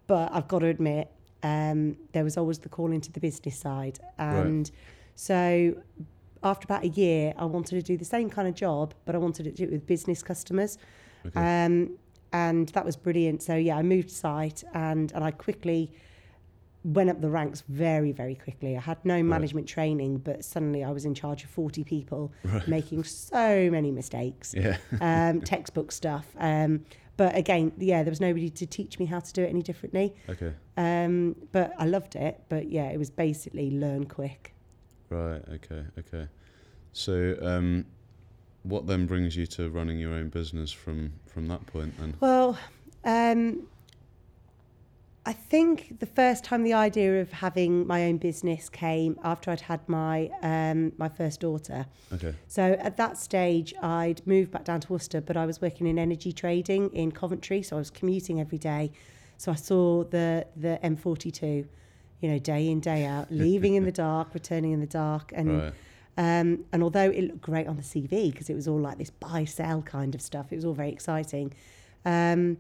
But 0.08 0.32
I've 0.32 0.48
got 0.48 0.58
to 0.60 0.66
admit, 0.66 1.06
um, 1.44 1.96
there 2.10 2.24
was 2.24 2.36
always 2.36 2.58
the 2.58 2.68
call 2.68 2.90
into 2.90 3.12
the 3.12 3.20
business 3.20 3.56
side. 3.56 4.00
And 4.18 4.68
so 5.14 5.76
after 6.42 6.64
about 6.64 6.82
a 6.82 6.88
year, 6.88 7.34
I 7.36 7.44
wanted 7.44 7.76
to 7.76 7.82
do 7.82 7.96
the 7.96 8.04
same 8.04 8.28
kind 8.30 8.48
of 8.48 8.54
job, 8.56 8.92
but 9.04 9.14
I 9.14 9.18
wanted 9.18 9.44
to 9.44 9.52
do 9.52 9.62
it 9.62 9.70
with 9.70 9.86
business 9.86 10.24
customers. 10.24 10.76
Okay. 11.24 11.38
Um, 11.64 11.90
and 12.32 12.68
that 12.70 12.84
was 12.84 12.96
brilliant. 12.96 13.42
So 13.42 13.54
yeah, 13.56 13.76
I 13.76 13.82
moved 13.82 14.10
site 14.10 14.62
and, 14.74 15.12
and 15.12 15.24
I 15.24 15.30
quickly 15.30 15.92
went 16.82 17.10
up 17.10 17.20
the 17.20 17.28
ranks 17.28 17.62
very, 17.68 18.10
very 18.12 18.34
quickly. 18.34 18.76
I 18.76 18.80
had 18.80 19.04
no 19.04 19.22
management 19.22 19.66
training, 19.66 20.18
but 20.18 20.44
suddenly 20.44 20.82
I 20.82 20.90
was 20.90 21.04
in 21.04 21.14
charge 21.14 21.44
of 21.44 21.50
40 21.50 21.84
people 21.84 22.32
Right. 22.44 22.66
making 22.66 23.04
so 23.04 23.68
many 23.70 23.90
mistakes, 23.90 24.54
yeah. 24.56 24.78
um, 25.00 25.42
textbook 25.42 25.92
stuff. 25.92 26.26
Um, 26.38 26.84
but 27.18 27.36
again, 27.36 27.72
yeah, 27.76 28.02
there 28.02 28.10
was 28.10 28.20
nobody 28.20 28.48
to 28.48 28.64
teach 28.64 28.98
me 28.98 29.04
how 29.04 29.20
to 29.20 29.32
do 29.34 29.42
it 29.42 29.48
any 29.50 29.60
differently. 29.60 30.14
Okay. 30.30 30.54
Um, 30.78 31.36
but 31.52 31.72
I 31.78 31.84
loved 31.84 32.16
it. 32.16 32.40
But 32.48 32.70
yeah, 32.70 32.88
it 32.88 32.96
was 32.96 33.10
basically 33.10 33.70
learn 33.72 34.06
quick. 34.06 34.54
Right. 35.10 35.42
Okay. 35.56 35.84
Okay. 35.98 36.28
So, 36.92 37.36
um, 37.42 37.84
what 38.62 38.86
then 38.86 39.06
brings 39.06 39.36
you 39.36 39.46
to 39.46 39.70
running 39.70 39.98
your 39.98 40.12
own 40.12 40.28
business 40.28 40.72
from 40.72 41.12
from 41.26 41.48
that 41.48 41.66
point? 41.66 41.98
Then. 41.98 42.14
Well, 42.20 42.58
um, 43.04 43.66
I 45.26 45.32
think 45.32 46.00
the 46.00 46.06
first 46.06 46.44
time 46.44 46.62
the 46.62 46.72
idea 46.72 47.20
of 47.20 47.30
having 47.30 47.86
my 47.86 48.04
own 48.06 48.16
business 48.16 48.68
came 48.68 49.18
after 49.22 49.50
I'd 49.50 49.60
had 49.60 49.86
my 49.88 50.30
um, 50.42 50.92
my 50.96 51.08
first 51.08 51.40
daughter. 51.40 51.86
Okay. 52.12 52.34
So 52.48 52.76
at 52.80 52.96
that 52.96 53.18
stage, 53.18 53.74
I'd 53.82 54.26
moved 54.26 54.50
back 54.50 54.64
down 54.64 54.80
to 54.80 54.92
Worcester, 54.92 55.20
but 55.20 55.36
I 55.36 55.46
was 55.46 55.60
working 55.60 55.86
in 55.86 55.98
energy 55.98 56.32
trading 56.32 56.90
in 56.90 57.12
Coventry, 57.12 57.62
so 57.62 57.76
I 57.76 57.78
was 57.78 57.90
commuting 57.90 58.40
every 58.40 58.58
day. 58.58 58.92
So 59.36 59.52
I 59.52 59.56
saw 59.56 60.04
the 60.04 60.46
the 60.56 60.78
M42, 60.82 61.66
you 62.20 62.28
know, 62.30 62.38
day 62.38 62.68
in 62.68 62.80
day 62.80 63.04
out, 63.04 63.30
leaving 63.30 63.74
in 63.74 63.84
the 63.84 63.92
dark, 63.92 64.32
returning 64.32 64.72
in 64.72 64.80
the 64.80 64.86
dark, 64.86 65.32
and 65.34 65.62
Right. 65.62 65.72
Um, 66.20 66.66
and 66.70 66.82
although 66.82 67.08
it 67.08 67.22
looked 67.22 67.40
great 67.40 67.66
on 67.66 67.76
the 67.76 67.82
CV 67.82 68.30
because 68.30 68.50
it 68.50 68.54
was 68.54 68.68
all 68.68 68.78
like 68.78 68.98
this 68.98 69.08
buy 69.08 69.46
sell 69.46 69.80
kind 69.80 70.14
of 70.14 70.20
stuff, 70.20 70.52
it 70.52 70.56
was 70.56 70.66
all 70.66 70.74
very 70.74 70.90
exciting. 70.90 71.54
Um, 72.04 72.58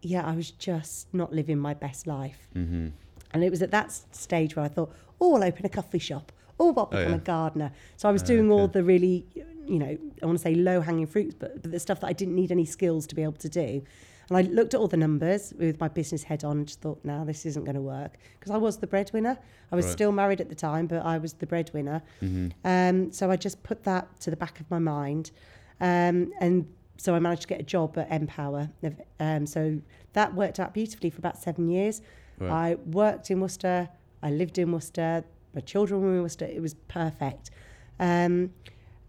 yeah, 0.00 0.26
I 0.26 0.34
was 0.34 0.50
just 0.52 1.12
not 1.12 1.30
living 1.30 1.58
my 1.58 1.74
best 1.74 2.06
life. 2.06 2.48
Mm-hmm. 2.56 2.88
And 3.32 3.44
it 3.44 3.50
was 3.50 3.60
at 3.60 3.70
that 3.72 3.92
stage 4.12 4.56
where 4.56 4.64
I 4.64 4.68
thought, 4.68 4.94
oh, 5.20 5.34
I'll 5.34 5.44
open 5.44 5.66
a 5.66 5.68
coffee 5.68 5.98
shop. 5.98 6.32
Oh, 6.58 6.72
I'll 6.74 6.86
become 6.86 7.10
yeah. 7.10 7.16
a 7.16 7.18
gardener. 7.18 7.72
So 7.98 8.08
I 8.08 8.12
was 8.12 8.22
Ah, 8.22 8.28
doing 8.28 8.50
all 8.50 8.66
the 8.66 8.82
really, 8.82 9.26
you 9.66 9.78
know, 9.78 9.98
I 10.22 10.24
want 10.24 10.38
to 10.38 10.42
say 10.42 10.54
low 10.54 10.80
hanging 10.80 11.06
fruits, 11.06 11.34
but, 11.38 11.60
but 11.60 11.70
the 11.70 11.80
stuff 11.80 12.00
that 12.00 12.06
I 12.06 12.14
didn't 12.14 12.34
need 12.34 12.50
any 12.50 12.64
skills 12.64 13.06
to 13.08 13.14
be 13.14 13.22
able 13.22 13.34
to 13.34 13.50
do. 13.50 13.82
And 14.30 14.38
I 14.38 14.42
looked 14.42 14.74
at 14.74 14.80
all 14.80 14.86
the 14.86 14.96
numbers 14.96 15.52
with 15.58 15.80
my 15.80 15.88
business 15.88 16.22
head 16.22 16.44
on 16.44 16.58
and 16.58 16.66
just 16.66 16.80
thought, 16.80 17.00
no, 17.04 17.24
this 17.24 17.44
isn't 17.46 17.64
going 17.64 17.74
to 17.74 17.80
work. 17.82 18.16
Because 18.38 18.52
I 18.52 18.56
was 18.58 18.78
the 18.78 18.86
breadwinner. 18.86 19.36
I 19.72 19.76
was 19.76 19.86
Right. 19.86 19.92
still 19.92 20.12
married 20.12 20.40
at 20.40 20.48
the 20.48 20.54
time, 20.54 20.86
but 20.86 21.04
I 21.04 21.18
was 21.18 21.32
the 21.34 21.46
breadwinner. 21.46 22.00
Mm-hmm. 22.22 22.48
Um, 22.64 23.10
so 23.12 23.30
I 23.30 23.36
just 23.36 23.60
put 23.64 23.82
that 23.84 24.20
to 24.20 24.30
the 24.30 24.36
back 24.36 24.60
of 24.60 24.70
my 24.70 24.78
mind. 24.78 25.32
Um, 25.80 26.32
and 26.40 26.66
so 26.96 27.16
I 27.16 27.18
managed 27.18 27.42
to 27.42 27.48
get 27.48 27.60
a 27.60 27.64
job 27.64 27.98
at 27.98 28.08
npower. 28.08 28.70
Um, 29.18 29.46
so 29.46 29.80
that 30.12 30.32
worked 30.34 30.60
out 30.60 30.74
beautifully 30.74 31.10
for 31.10 31.18
about 31.18 31.36
seven 31.36 31.68
years. 31.68 32.00
Right. 32.38 32.50
I 32.72 32.74
worked 32.86 33.32
in 33.32 33.40
Worcester. 33.40 33.88
I 34.22 34.30
lived 34.30 34.58
in 34.58 34.70
Worcester. 34.70 35.24
My 35.54 35.60
children 35.60 36.02
were 36.02 36.14
in 36.14 36.22
Worcester. 36.22 36.44
It 36.44 36.62
was 36.62 36.74
perfect. 36.86 37.50
Um, 37.98 38.52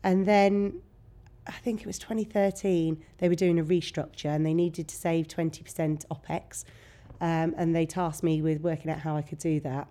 and 0.03 0.25
then 0.25 0.81
I 1.47 1.51
think 1.53 1.81
it 1.81 1.87
was 1.87 1.97
2013, 1.99 3.01
they 3.17 3.27
were 3.29 3.35
doing 3.35 3.59
a 3.59 3.63
restructure 3.63 4.25
and 4.33 4.45
they 4.45 4.53
needed 4.53 4.87
to 4.89 4.95
save 4.95 5.27
20% 5.27 6.05
OPEX. 6.11 6.63
Um, 7.19 7.53
and 7.57 7.75
they 7.75 7.85
tasked 7.85 8.23
me 8.23 8.41
with 8.41 8.61
working 8.61 8.89
out 8.91 8.99
how 8.99 9.15
I 9.15 9.21
could 9.21 9.39
do 9.39 9.59
that. 9.61 9.87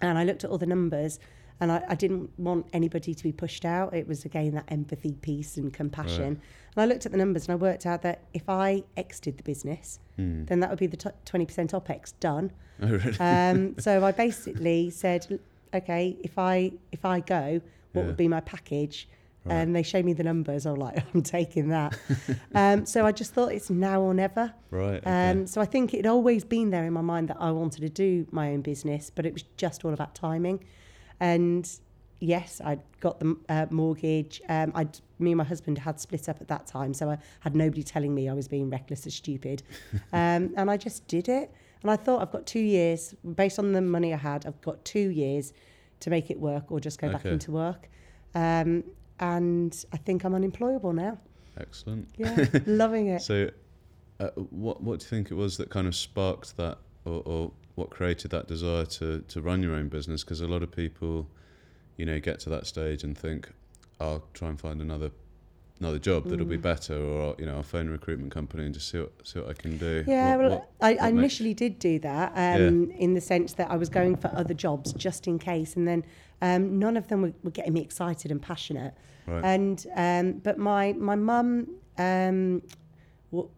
And 0.00 0.18
I 0.18 0.24
looked 0.24 0.44
at 0.44 0.50
all 0.50 0.58
the 0.58 0.66
numbers 0.66 1.18
and 1.60 1.70
I, 1.70 1.82
I 1.88 1.94
didn't 1.94 2.30
want 2.38 2.66
anybody 2.72 3.14
to 3.14 3.22
be 3.22 3.32
pushed 3.32 3.64
out. 3.64 3.94
It 3.94 4.08
was 4.08 4.24
again 4.24 4.54
that 4.54 4.64
empathy 4.68 5.12
piece 5.12 5.56
and 5.56 5.72
compassion. 5.72 6.40
And 6.74 6.76
I 6.76 6.86
looked 6.86 7.06
at 7.06 7.12
the 7.12 7.18
numbers 7.18 7.46
and 7.46 7.52
I 7.52 7.56
worked 7.56 7.86
out 7.86 8.02
that 8.02 8.24
if 8.34 8.48
I 8.48 8.82
exited 8.96 9.36
the 9.38 9.42
business, 9.42 10.00
Mm. 10.18 10.46
then 10.46 10.60
that 10.60 10.68
would 10.68 10.78
be 10.78 10.86
the 10.86 10.96
t- 10.98 11.08
20% 11.24 11.72
OPEX 11.72 12.12
done. 12.20 12.52
Oh, 12.82 12.88
really? 12.88 13.16
Um, 13.18 13.78
so 13.78 14.04
I 14.04 14.12
basically 14.12 14.90
said, 14.90 15.38
okay, 15.72 16.16
if 16.22 16.36
I 16.38 16.72
if 16.92 17.04
I 17.06 17.20
go, 17.20 17.60
what 17.92 18.02
Yeah. 18.02 18.06
would 18.08 18.16
be 18.18 18.28
my 18.28 18.40
package? 18.40 19.08
Right. 19.44 19.54
And 19.54 19.74
they 19.74 19.82
showed 19.82 20.04
me 20.04 20.12
the 20.12 20.22
numbers. 20.22 20.66
I 20.66 20.70
was 20.70 20.78
like, 20.78 21.04
I'm 21.14 21.22
taking 21.22 21.68
that. 21.68 21.98
um, 22.54 22.86
so 22.86 23.04
I 23.04 23.12
just 23.12 23.34
thought 23.34 23.52
it's 23.52 23.70
now 23.70 24.00
or 24.00 24.14
never. 24.14 24.52
right. 24.70 24.98
Okay. 24.98 25.30
Um, 25.30 25.46
so 25.46 25.60
I 25.60 25.64
think 25.64 25.94
it'd 25.94 26.06
always 26.06 26.44
been 26.44 26.70
there 26.70 26.84
in 26.84 26.92
my 26.92 27.00
mind 27.00 27.28
that 27.28 27.38
I 27.40 27.50
wanted 27.50 27.80
to 27.80 27.88
do 27.88 28.26
my 28.30 28.52
own 28.52 28.60
business, 28.60 29.10
but 29.10 29.26
it 29.26 29.32
was 29.32 29.44
just 29.56 29.84
all 29.84 29.92
about 29.92 30.14
timing. 30.14 30.64
And 31.18 31.68
yes, 32.20 32.60
I 32.64 32.78
got 33.00 33.18
the 33.18 33.36
uh, 33.48 33.66
mortgage. 33.70 34.40
Um, 34.48 34.72
I, 34.74 34.86
me 35.18 35.32
and 35.32 35.38
my 35.38 35.44
husband 35.44 35.78
had 35.78 36.00
split 36.00 36.28
up 36.28 36.40
at 36.40 36.48
that 36.48 36.66
time, 36.66 36.94
so 36.94 37.10
I 37.10 37.18
had 37.40 37.56
nobody 37.56 37.82
telling 37.82 38.14
me 38.14 38.28
I 38.28 38.34
was 38.34 38.48
being 38.48 38.70
reckless 38.70 39.06
or 39.06 39.10
stupid. 39.10 39.62
um, 40.12 40.52
and 40.56 40.70
I 40.70 40.76
just 40.76 41.06
did 41.08 41.28
it. 41.28 41.52
And 41.82 41.90
I 41.90 41.96
thought 41.96 42.22
I've 42.22 42.30
got 42.30 42.46
two 42.46 42.60
years, 42.60 43.14
based 43.34 43.58
on 43.58 43.72
the 43.72 43.80
money 43.80 44.14
I 44.14 44.16
had, 44.16 44.46
I've 44.46 44.60
got 44.62 44.84
two 44.84 45.10
years 45.10 45.52
to 46.00 46.10
make 46.10 46.30
it 46.30 46.38
work 46.38 46.70
or 46.70 46.78
just 46.78 47.00
go 47.00 47.10
back 47.10 47.24
into 47.24 47.50
work. 47.50 47.88
Um, 48.34 48.84
and 49.22 49.84
I 49.92 49.96
think 49.98 50.24
I'm 50.24 50.34
unemployable 50.34 50.92
now. 50.92 51.16
Excellent. 51.56 52.08
Yeah, 52.16 52.44
loving 52.66 53.06
it. 53.06 53.22
So, 53.22 53.50
uh, 54.18 54.30
what 54.50 54.82
what 54.82 54.98
do 54.98 55.04
you 55.04 55.08
think 55.08 55.30
it 55.30 55.34
was 55.34 55.56
that 55.58 55.70
kind 55.70 55.86
of 55.86 55.94
sparked 55.94 56.56
that, 56.56 56.78
or, 57.04 57.22
or 57.24 57.52
what 57.76 57.88
created 57.90 58.32
that 58.32 58.48
desire 58.48 58.84
to 58.84 59.20
to 59.20 59.40
run 59.40 59.62
your 59.62 59.74
own 59.74 59.88
business? 59.88 60.24
Because 60.24 60.40
a 60.40 60.48
lot 60.48 60.62
of 60.62 60.72
people, 60.72 61.28
you 61.96 62.04
know, 62.04 62.18
get 62.18 62.40
to 62.40 62.50
that 62.50 62.66
stage 62.66 63.04
and 63.04 63.16
think, 63.16 63.52
"I'll 64.00 64.24
try 64.34 64.48
and 64.48 64.60
find 64.60 64.82
another 64.82 65.12
another 65.82 65.98
job 65.98 66.28
that'll 66.28 66.46
be 66.46 66.56
Mm. 66.58 66.62
better," 66.62 66.96
or 66.96 67.34
you 67.38 67.46
know, 67.46 67.56
I'll 67.56 67.62
phone 67.62 67.88
a 67.88 67.90
recruitment 67.90 68.32
company 68.32 68.64
and 68.64 68.72
just 68.74 68.88
see 68.90 68.98
what 69.00 69.12
see 69.26 69.40
what 69.40 69.48
I 69.50 69.52
can 69.54 69.76
do. 69.78 70.04
Yeah, 70.06 70.36
What- 70.36 70.38
well, 70.42 70.50
what- 70.50 70.68
I, 70.80 70.88
I 70.90 70.92
what 70.94 71.02
makes- 71.02 71.18
initially 71.18 71.54
did 71.54 71.78
do 71.78 71.98
that 72.00 72.32
um, 72.36 72.90
in 72.92 73.14
the 73.14 73.20
sense 73.20 73.54
that 73.54 73.70
I 73.70 73.76
was 73.76 73.88
going 73.88 74.16
for 74.16 74.30
other 74.34 74.54
jobs 74.54 74.92
just 74.92 75.26
in 75.26 75.38
case, 75.38 75.76
and 75.76 75.86
then 75.88 76.04
um, 76.40 76.78
none 76.78 76.96
of 76.96 77.08
them 77.08 77.22
were, 77.22 77.32
were 77.42 77.50
getting 77.50 77.72
me 77.72 77.80
excited 77.80 78.30
and 78.30 78.40
passionate. 78.40 78.94
Right. 79.26 79.44
And 79.44 79.86
um, 79.96 80.32
but 80.42 80.58
my 80.58 80.92
my 80.94 81.14
mum 81.16 81.68
um, 81.98 82.62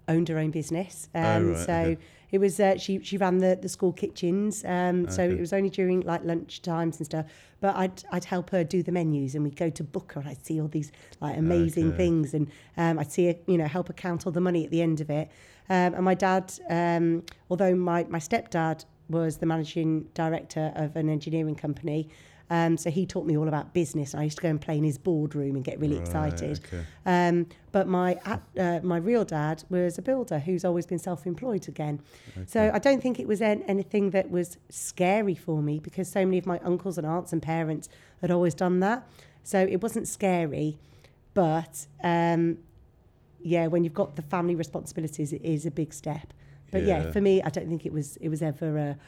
owned 0.08 0.28
her 0.28 0.38
own 0.38 0.50
business, 0.50 1.08
um, 1.14 1.24
Oh, 1.24 1.40
right, 1.52 1.56
so 1.66 1.72
okay. 1.72 1.98
it 2.30 2.38
was 2.38 2.58
uh, 2.60 2.76
she 2.76 3.02
she 3.02 3.16
ran 3.16 3.38
the 3.38 3.58
the 3.60 3.68
school 3.68 3.92
kitchens. 3.92 4.64
Um, 4.64 5.08
so 5.08 5.22
it 5.22 5.40
was 5.40 5.52
only 5.52 5.70
during 5.70 6.00
like 6.02 6.24
lunch 6.24 6.62
times 6.62 6.98
and 6.98 7.06
stuff. 7.06 7.26
But 7.60 7.76
I'd 7.76 8.02
I'd 8.12 8.24
help 8.24 8.50
her 8.50 8.62
do 8.64 8.82
the 8.82 8.92
menus, 8.92 9.34
and 9.34 9.42
we'd 9.44 9.56
go 9.56 9.70
to 9.70 9.82
Booker, 9.84 10.20
and 10.20 10.28
I'd 10.28 10.44
see 10.44 10.60
all 10.60 10.68
these 10.68 10.92
like 11.20 11.36
amazing 11.36 11.88
Okay. 11.88 11.96
things, 11.96 12.34
and 12.34 12.48
um, 12.76 12.98
I'd 12.98 13.10
see 13.12 13.26
her, 13.26 13.34
you 13.46 13.58
know 13.58 13.66
help 13.66 13.88
her 13.88 13.94
count 13.94 14.26
all 14.26 14.32
the 14.32 14.40
money 14.40 14.64
at 14.64 14.70
the 14.70 14.82
end 14.82 15.00
of 15.00 15.10
it. 15.10 15.28
Um, 15.68 15.94
and 15.94 16.04
my 16.04 16.14
dad, 16.14 16.52
um, 16.68 17.24
although 17.50 17.74
my 17.74 18.04
my 18.04 18.18
stepdad 18.18 18.84
was 19.08 19.36
the 19.38 19.46
managing 19.46 20.08
director 20.14 20.72
of 20.76 20.96
an 20.96 21.08
engineering 21.10 21.54
company. 21.56 22.08
Um, 22.50 22.76
so 22.76 22.90
he 22.90 23.06
taught 23.06 23.24
me 23.26 23.36
all 23.38 23.48
about 23.48 23.72
business. 23.72 24.14
I 24.14 24.24
used 24.24 24.36
to 24.36 24.42
go 24.42 24.48
and 24.50 24.60
play 24.60 24.76
in 24.76 24.84
his 24.84 24.98
boardroom 24.98 25.56
and 25.56 25.64
get 25.64 25.80
really 25.80 25.96
Right, 25.96 26.02
excited. 26.02 26.60
okay. 26.66 26.84
Um, 27.06 27.46
but 27.72 27.88
my 27.88 28.16
uh, 28.58 28.80
my 28.82 28.98
real 28.98 29.24
dad 29.24 29.64
was 29.70 29.96
a 29.98 30.02
builder 30.02 30.38
who's 30.40 30.64
always 30.64 30.84
been 30.86 30.98
self-employed 30.98 31.68
again. 31.68 32.00
So 32.46 32.70
I 32.72 32.78
don't 32.78 33.00
think 33.02 33.18
it 33.18 33.26
was 33.26 33.40
an, 33.40 33.62
anything 33.62 34.10
that 34.10 34.30
was 34.30 34.58
scary 34.68 35.34
for 35.34 35.62
me 35.62 35.78
because 35.80 36.08
so 36.10 36.24
many 36.26 36.38
of 36.38 36.46
my 36.46 36.58
uncles 36.60 36.98
and 36.98 37.06
aunts 37.06 37.32
and 37.32 37.40
parents 37.42 37.88
had 38.20 38.30
always 38.30 38.54
done 38.54 38.80
that. 38.80 39.08
So 39.42 39.58
it 39.60 39.82
wasn't 39.82 40.06
scary, 40.06 40.78
but 41.32 41.86
um, 42.02 42.58
yeah, 43.42 43.66
when 43.66 43.84
you've 43.84 43.94
got 43.94 44.16
the 44.16 44.22
family 44.22 44.54
responsibilities, 44.54 45.32
it 45.32 45.42
is 45.44 45.66
a 45.66 45.70
big 45.70 45.92
step. 45.94 46.32
But 46.70 46.82
yeah, 46.84 47.04
Yeah. 47.04 47.10
for 47.12 47.20
me, 47.20 47.42
I 47.42 47.48
don't 47.50 47.68
think 47.68 47.84
it 47.86 47.92
was 47.92 48.16
it 48.18 48.28
was 48.28 48.42
ever 48.42 48.76
a, 48.78 48.98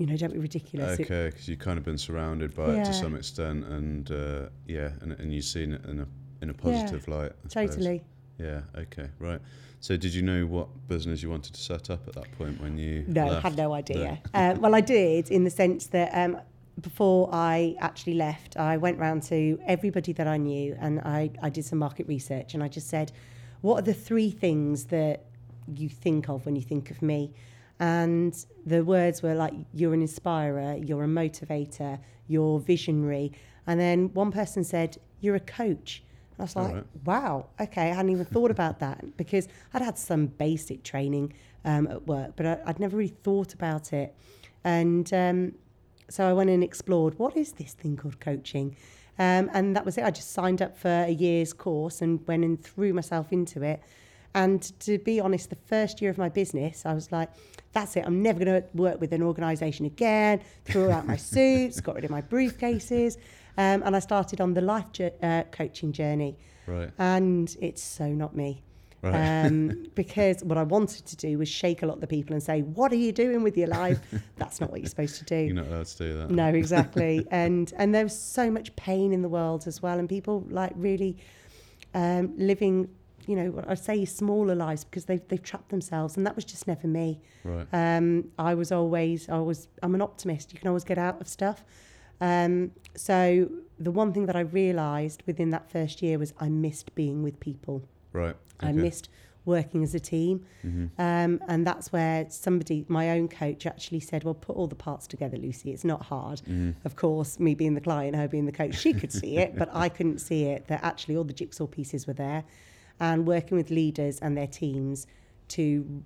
you 0.00 0.06
know, 0.06 0.16
don't 0.16 0.32
be 0.32 0.38
ridiculous. 0.38 0.98
Okay, 0.98 1.26
because 1.26 1.46
you've 1.46 1.58
kind 1.58 1.76
of 1.76 1.84
been 1.84 1.98
surrounded 1.98 2.54
by 2.54 2.70
it 2.70 2.84
to 2.86 2.92
some 2.92 3.14
extent, 3.14 3.64
and 3.66 4.10
uh, 4.10 4.48
yeah, 4.66 4.92
and, 5.02 5.12
and 5.12 5.32
you've 5.32 5.44
seen 5.44 5.74
it 5.74 5.84
in 5.84 6.00
a 6.00 6.06
in 6.40 6.48
a 6.48 6.54
positive 6.54 7.06
light. 7.06 7.32
I 7.44 7.48
suppose. 7.48 7.76
totally. 7.76 8.02
Yeah. 8.38 8.62
Okay. 8.74 9.10
Right. 9.18 9.40
So, 9.80 9.98
did 9.98 10.14
you 10.14 10.22
know 10.22 10.46
what 10.46 10.68
business 10.88 11.22
you 11.22 11.28
wanted 11.28 11.52
to 11.52 11.60
set 11.60 11.90
up 11.90 12.08
at 12.08 12.14
that 12.14 12.32
point 12.38 12.60
when 12.62 12.78
you? 12.78 13.04
No, 13.08 13.26
left? 13.26 13.42
had 13.42 13.56
no 13.58 13.74
idea. 13.74 14.18
um, 14.32 14.62
well, 14.62 14.74
I 14.74 14.80
did 14.80 15.30
in 15.30 15.44
the 15.44 15.50
sense 15.50 15.88
that 15.88 16.10
um, 16.14 16.40
before 16.80 17.28
I 17.30 17.76
actually 17.78 18.14
left, 18.14 18.56
I 18.56 18.78
went 18.78 18.98
round 18.98 19.22
to 19.24 19.58
everybody 19.66 20.14
that 20.14 20.26
I 20.26 20.38
knew 20.38 20.76
and 20.80 21.00
I, 21.00 21.30
I 21.42 21.50
did 21.50 21.66
some 21.66 21.78
market 21.78 22.06
research 22.08 22.54
and 22.54 22.62
I 22.62 22.68
just 22.68 22.88
said, 22.88 23.12
what 23.60 23.80
are 23.80 23.82
the 23.82 23.94
three 23.94 24.30
things 24.30 24.84
that 24.86 25.26
you 25.74 25.90
think 25.90 26.30
of 26.30 26.46
when 26.46 26.56
you 26.56 26.62
think 26.62 26.90
of 26.90 27.02
me? 27.02 27.34
And 27.80 28.36
the 28.66 28.84
words 28.84 29.22
were 29.22 29.34
like, 29.34 29.54
you're 29.72 29.94
an 29.94 30.02
inspirer, 30.02 30.76
you're 30.76 31.04
a 31.04 31.08
motivator, 31.08 31.98
you're 32.28 32.60
visionary. 32.60 33.32
And 33.66 33.80
then 33.80 34.12
one 34.12 34.30
person 34.30 34.62
said, 34.62 34.98
you're 35.20 35.34
a 35.36 35.40
coach. 35.40 36.02
And 36.32 36.40
I 36.40 36.42
was 36.44 36.56
like, 36.56 36.68
Alright. 36.68 36.86
wow, 37.04 37.46
okay, 37.58 37.90
I 37.90 37.94
hadn't 37.94 38.12
even 38.12 38.26
thought 38.26 38.50
about 38.50 38.80
that 38.80 39.16
because 39.16 39.48
I'd 39.72 39.80
had 39.82 39.98
some 39.98 40.26
basic 40.26 40.82
training 40.84 41.32
um, 41.64 41.86
at 41.86 42.06
work, 42.06 42.32
but 42.36 42.46
I, 42.46 42.58
I'd 42.66 42.80
never 42.80 42.98
really 42.98 43.08
thought 43.08 43.54
about 43.54 43.94
it. 43.94 44.14
And 44.62 45.12
um, 45.14 45.52
so 46.10 46.28
I 46.28 46.34
went 46.34 46.50
and 46.50 46.62
explored 46.62 47.18
what 47.18 47.34
is 47.34 47.52
this 47.52 47.72
thing 47.72 47.96
called 47.96 48.20
coaching? 48.20 48.76
Um, 49.18 49.50
and 49.54 49.74
that 49.74 49.84
was 49.84 49.96
it. 49.96 50.04
I 50.04 50.10
just 50.10 50.32
signed 50.32 50.60
up 50.60 50.76
for 50.76 50.88
a 50.88 51.10
year's 51.10 51.52
course 51.54 52.02
and 52.02 52.26
went 52.26 52.44
and 52.44 52.62
threw 52.62 52.92
myself 52.92 53.32
into 53.32 53.62
it. 53.62 53.82
And 54.34 54.62
to 54.80 54.98
be 54.98 55.20
honest, 55.20 55.50
the 55.50 55.56
first 55.56 56.00
year 56.00 56.10
of 56.10 56.18
my 56.18 56.28
business, 56.28 56.86
I 56.86 56.94
was 56.94 57.10
like, 57.10 57.30
that's 57.72 57.96
it. 57.96 58.04
I'm 58.06 58.22
never 58.22 58.44
going 58.44 58.62
to 58.62 58.68
work 58.74 59.00
with 59.00 59.12
an 59.12 59.22
organisation 59.22 59.86
again. 59.86 60.40
Threw 60.64 60.90
out 60.90 61.06
my 61.06 61.16
suits, 61.32 61.80
got 61.80 61.96
rid 61.96 62.04
of 62.04 62.10
my 62.10 62.22
briefcases. 62.22 63.16
Um, 63.58 63.82
and 63.84 63.96
I 63.96 63.98
started 63.98 64.40
on 64.40 64.54
the 64.54 64.60
life 64.60 64.92
jour- 64.92 65.12
uh, 65.22 65.42
coaching 65.50 65.92
journey. 65.92 66.38
Right. 66.66 66.90
And 66.98 67.54
it's 67.60 67.82
so 67.82 68.08
not 68.08 68.36
me. 68.36 68.62
Right. 69.02 69.46
Um, 69.46 69.86
because 69.94 70.44
what 70.44 70.58
I 70.58 70.62
wanted 70.62 71.06
to 71.06 71.16
do 71.16 71.38
was 71.38 71.48
shake 71.48 71.82
a 71.82 71.86
lot 71.86 71.94
of 71.94 72.00
the 72.00 72.06
people 72.06 72.34
and 72.34 72.42
say, 72.42 72.60
What 72.60 72.92
are 72.92 72.96
you 72.96 73.12
doing 73.12 73.42
with 73.42 73.56
your 73.56 73.68
life? 73.68 73.98
That's 74.36 74.60
not 74.60 74.70
what 74.70 74.80
you're 74.80 74.88
supposed 74.88 75.16
to 75.18 75.24
do. 75.24 75.36
You're 75.46 75.54
not 75.54 75.66
allowed 75.66 75.86
to 75.86 75.98
do 75.98 76.18
that. 76.18 76.30
No, 76.30 76.48
exactly. 76.48 77.26
and 77.30 77.72
and 77.76 77.94
there's 77.94 78.16
so 78.16 78.50
much 78.50 78.74
pain 78.76 79.12
in 79.12 79.22
the 79.22 79.28
world 79.28 79.66
as 79.66 79.82
well, 79.82 79.98
and 79.98 80.08
people 80.08 80.44
like 80.50 80.72
really 80.76 81.16
um, 81.94 82.34
living, 82.36 82.88
you 83.26 83.36
know, 83.36 83.62
I'd 83.66 83.78
say 83.78 84.04
smaller 84.04 84.54
lives 84.54 84.84
because 84.84 85.04
they've 85.04 85.26
they've 85.28 85.42
trapped 85.42 85.68
themselves, 85.70 86.16
and 86.16 86.26
that 86.26 86.34
was 86.36 86.44
just 86.44 86.66
never 86.66 86.86
me. 86.86 87.20
Right. 87.44 87.66
Um, 87.72 88.28
I 88.38 88.54
was 88.54 88.72
always, 88.72 89.28
I 89.28 89.38
was, 89.38 89.68
I'm 89.82 89.94
an 89.94 90.02
optimist. 90.02 90.52
You 90.52 90.58
can 90.58 90.68
always 90.68 90.84
get 90.84 90.98
out 90.98 91.20
of 91.20 91.28
stuff. 91.28 91.64
Um, 92.20 92.72
so 92.94 93.48
the 93.78 93.90
one 93.90 94.12
thing 94.12 94.26
that 94.26 94.36
I 94.36 94.40
realised 94.40 95.22
within 95.26 95.50
that 95.50 95.70
first 95.70 96.02
year 96.02 96.18
was 96.18 96.34
I 96.38 96.48
missed 96.48 96.94
being 96.94 97.22
with 97.22 97.40
people. 97.40 97.82
Right. 98.12 98.36
I 98.60 98.72
missed 98.72 99.08
working 99.46 99.82
as 99.82 99.94
a 99.94 100.00
team. 100.00 100.44
Mhm. 100.62 100.90
Um, 100.98 101.40
and 101.48 101.66
that's 101.66 101.90
where 101.92 102.26
somebody, 102.28 102.84
my 102.88 103.10
own 103.12 103.26
coach, 103.26 103.64
actually 103.64 104.00
said, 104.00 104.22
Well, 104.22 104.34
put 104.34 104.54
all 104.54 104.66
the 104.66 104.74
parts 104.74 105.06
together, 105.06 105.38
Lucy. 105.38 105.72
It's 105.72 105.84
not 105.84 106.02
hard. 106.02 106.42
Mhm. 106.46 106.74
Of 106.84 106.96
course, 106.96 107.40
me 107.40 107.54
being 107.54 107.72
the 107.74 107.80
client, 107.80 108.16
her 108.16 108.28
being 108.28 108.44
the 108.44 108.52
coach, 108.52 108.74
she 108.78 108.92
could 108.92 109.10
see 109.12 109.38
it, 109.38 109.56
but 109.56 109.70
I 109.72 109.88
couldn't 109.88 110.18
see 110.18 110.44
it. 110.44 110.66
That 110.66 110.84
actually 110.84 111.16
all 111.16 111.24
the 111.24 111.32
jigsaw 111.32 111.66
pieces 111.66 112.06
were 112.06 112.12
there. 112.12 112.44
And 113.00 113.26
working 113.26 113.56
with 113.56 113.70
leaders 113.70 114.18
and 114.20 114.36
their 114.36 114.46
teams 114.46 115.06
to 115.48 116.04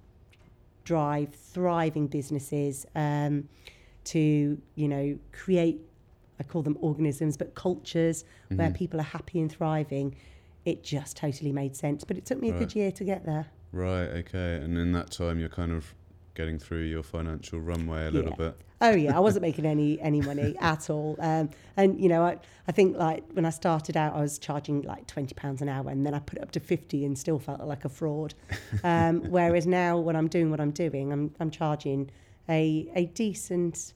drive 0.84 1.34
thriving 1.34 2.06
businesses, 2.06 2.86
um, 2.94 3.48
to, 4.04 4.60
you 4.74 4.88
know, 4.88 5.18
create, 5.32 5.80
I 6.38 6.42
call 6.44 6.62
them 6.62 6.76
organisms, 6.80 7.36
but 7.36 7.54
cultures 7.54 8.24
where 8.48 8.70
Mhm. 8.70 8.74
people 8.74 9.00
are 9.00 9.04
happy 9.04 9.40
and 9.40 9.50
thriving. 9.50 10.14
It 10.64 10.82
just 10.82 11.16
totally 11.16 11.52
made 11.52 11.74
sense. 11.74 12.04
But 12.04 12.16
it 12.16 12.24
took 12.26 12.40
me 12.40 12.50
a 12.50 12.58
good 12.58 12.74
year 12.74 12.92
to 12.92 13.04
get 13.04 13.24
there. 13.24 13.46
Right. 13.72 14.08
Okay. 14.22 14.56
And 14.56 14.78
in 14.78 14.92
that 14.92 15.10
time, 15.10 15.38
you're 15.40 15.48
kind 15.48 15.72
of 15.72 15.94
getting 16.34 16.58
through 16.58 16.82
your 16.82 17.02
financial 17.02 17.60
runway 17.60 18.06
a 18.06 18.10
little 18.10 18.30
Yeah. 18.32 18.36
bit. 18.36 18.56
Oh 18.80 18.90
yeah, 18.90 19.16
I 19.16 19.20
wasn't 19.20 19.42
making 19.42 19.64
any 19.64 19.98
any 20.00 20.20
money 20.20 20.56
at 20.60 20.90
all. 20.90 21.16
Um, 21.20 21.48
and 21.76 21.98
you 21.98 22.08
know, 22.08 22.22
I, 22.22 22.38
I 22.68 22.72
think 22.72 22.96
like 22.96 23.24
when 23.32 23.46
I 23.46 23.50
started 23.50 23.96
out, 23.96 24.14
I 24.14 24.20
was 24.20 24.38
charging 24.38 24.82
like 24.82 25.06
twenty 25.06 25.34
pounds 25.34 25.62
an 25.62 25.68
hour, 25.68 25.88
and 25.90 26.04
then 26.04 26.12
I 26.12 26.18
put 26.18 26.38
it 26.38 26.42
up 26.42 26.50
to 26.52 26.60
fifty, 26.60 27.04
and 27.04 27.16
still 27.18 27.38
felt 27.38 27.60
like 27.62 27.84
a 27.84 27.88
fraud. 27.88 28.34
Um, 28.82 29.20
whereas 29.30 29.66
now, 29.66 29.96
when 29.98 30.16
I'm 30.16 30.28
doing 30.28 30.50
what 30.50 30.60
I'm 30.60 30.72
doing, 30.72 31.12
I'm 31.12 31.34
I'm 31.40 31.50
charging 31.50 32.10
a 32.48 32.90
a 32.94 33.06
decent 33.06 33.94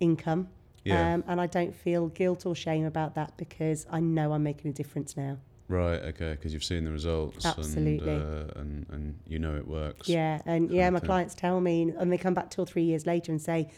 income, 0.00 0.48
Yeah. 0.84 1.14
um, 1.14 1.24
and 1.26 1.40
I 1.40 1.46
don't 1.46 1.74
feel 1.74 2.08
guilt 2.08 2.44
or 2.44 2.54
shame 2.54 2.84
about 2.84 3.14
that 3.14 3.36
because 3.38 3.86
I 3.90 4.00
know 4.00 4.32
I'm 4.32 4.42
making 4.42 4.70
a 4.70 4.74
difference 4.74 5.16
now. 5.16 5.38
Right. 5.68 6.00
Okay. 6.02 6.30
Because 6.32 6.52
you've 6.54 6.64
seen 6.64 6.84
the 6.84 6.90
results. 6.90 7.44
Absolutely. 7.44 8.10
And, 8.10 8.50
uh, 8.50 8.60
and 8.60 8.86
and 8.90 9.18
you 9.26 9.38
know 9.38 9.54
it 9.54 9.68
works. 9.68 10.08
Yeah, 10.08 10.40
and 10.46 10.70
yeah, 10.70 10.88
my 10.90 11.00
clients 11.00 11.34
tell 11.34 11.60
me, 11.60 11.92
and 11.98 12.10
they 12.10 12.18
come 12.18 12.34
back 12.34 12.50
two 12.50 12.62
or 12.62 12.66
three 12.66 12.84
years 12.84 13.06
later 13.06 13.30
and 13.30 13.40
say, 13.40 13.70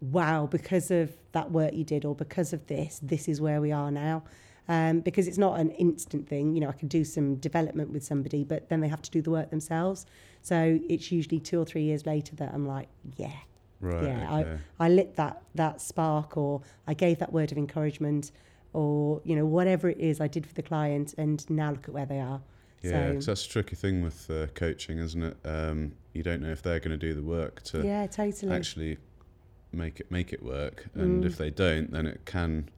"Wow, 0.00 0.46
because 0.46 0.90
of 0.90 1.12
that 1.32 1.52
work 1.52 1.72
you 1.72 1.84
did, 1.84 2.04
or 2.04 2.14
because 2.14 2.52
of 2.52 2.66
this, 2.66 3.00
this 3.02 3.28
is 3.28 3.40
where 3.40 3.60
we 3.60 3.70
are 3.70 3.90
now." 3.90 4.24
Um, 4.66 5.00
because 5.00 5.28
it's 5.28 5.38
not 5.38 5.60
an 5.60 5.70
instant 5.72 6.26
thing. 6.28 6.54
You 6.54 6.60
know, 6.60 6.68
I 6.68 6.72
can 6.72 6.88
do 6.88 7.04
some 7.04 7.36
development 7.36 7.90
with 7.90 8.02
somebody, 8.02 8.44
but 8.44 8.68
then 8.70 8.80
they 8.80 8.88
have 8.88 9.02
to 9.02 9.10
do 9.10 9.20
the 9.22 9.30
work 9.30 9.50
themselves. 9.50 10.06
So 10.42 10.80
it's 10.88 11.12
usually 11.12 11.38
two 11.38 11.60
or 11.60 11.64
three 11.66 11.82
years 11.82 12.06
later 12.06 12.34
that 12.36 12.52
I'm 12.52 12.66
like, 12.66 12.88
"Yeah, 13.16 13.30
Right. 13.80 14.04
yeah, 14.04 14.38
okay. 14.38 14.58
I 14.80 14.88
lit 14.88 15.16
that 15.16 15.42
that 15.54 15.80
spark, 15.80 16.36
or 16.36 16.62
I 16.88 16.94
gave 16.94 17.18
that 17.18 17.32
word 17.32 17.52
of 17.52 17.58
encouragement, 17.58 18.32
or 18.74 19.22
you 19.24 19.34
know, 19.36 19.46
whatever 19.46 19.88
it 19.88 19.98
is 19.98 20.20
I 20.20 20.28
did 20.28 20.46
for 20.46 20.54
the 20.54 20.62
client, 20.62 21.14
and 21.16 21.48
now 21.50 21.70
look 21.70 21.84
at 21.88 21.94
where 21.94 22.06
they 22.06 22.20
are." 22.20 22.42
Yeah, 22.82 23.18
so, 23.20 23.30
that's 23.30 23.46
a 23.46 23.48
tricky 23.48 23.76
thing 23.76 24.02
with 24.02 24.28
uh, 24.30 24.48
coaching, 24.54 24.98
isn't 24.98 25.22
it? 25.22 25.36
Um, 25.44 25.92
you 26.12 26.22
don't 26.22 26.42
know 26.42 26.50
if 26.50 26.60
they're 26.62 26.80
going 26.80 26.90
to 26.98 27.06
do 27.08 27.14
the 27.14 27.22
work 27.22 27.62
to 27.64 27.82
yeah, 27.82 28.06
totally. 28.06 28.52
actually 28.52 28.98
make 29.72 30.00
it 30.00 30.10
make 30.10 30.32
it 30.34 30.42
work, 30.42 30.86
and 30.94 31.24
Mm. 31.24 31.26
if 31.26 31.38
they 31.38 31.50
don't, 31.50 31.90
then 31.92 32.06
it 32.06 32.20
can 32.26 32.68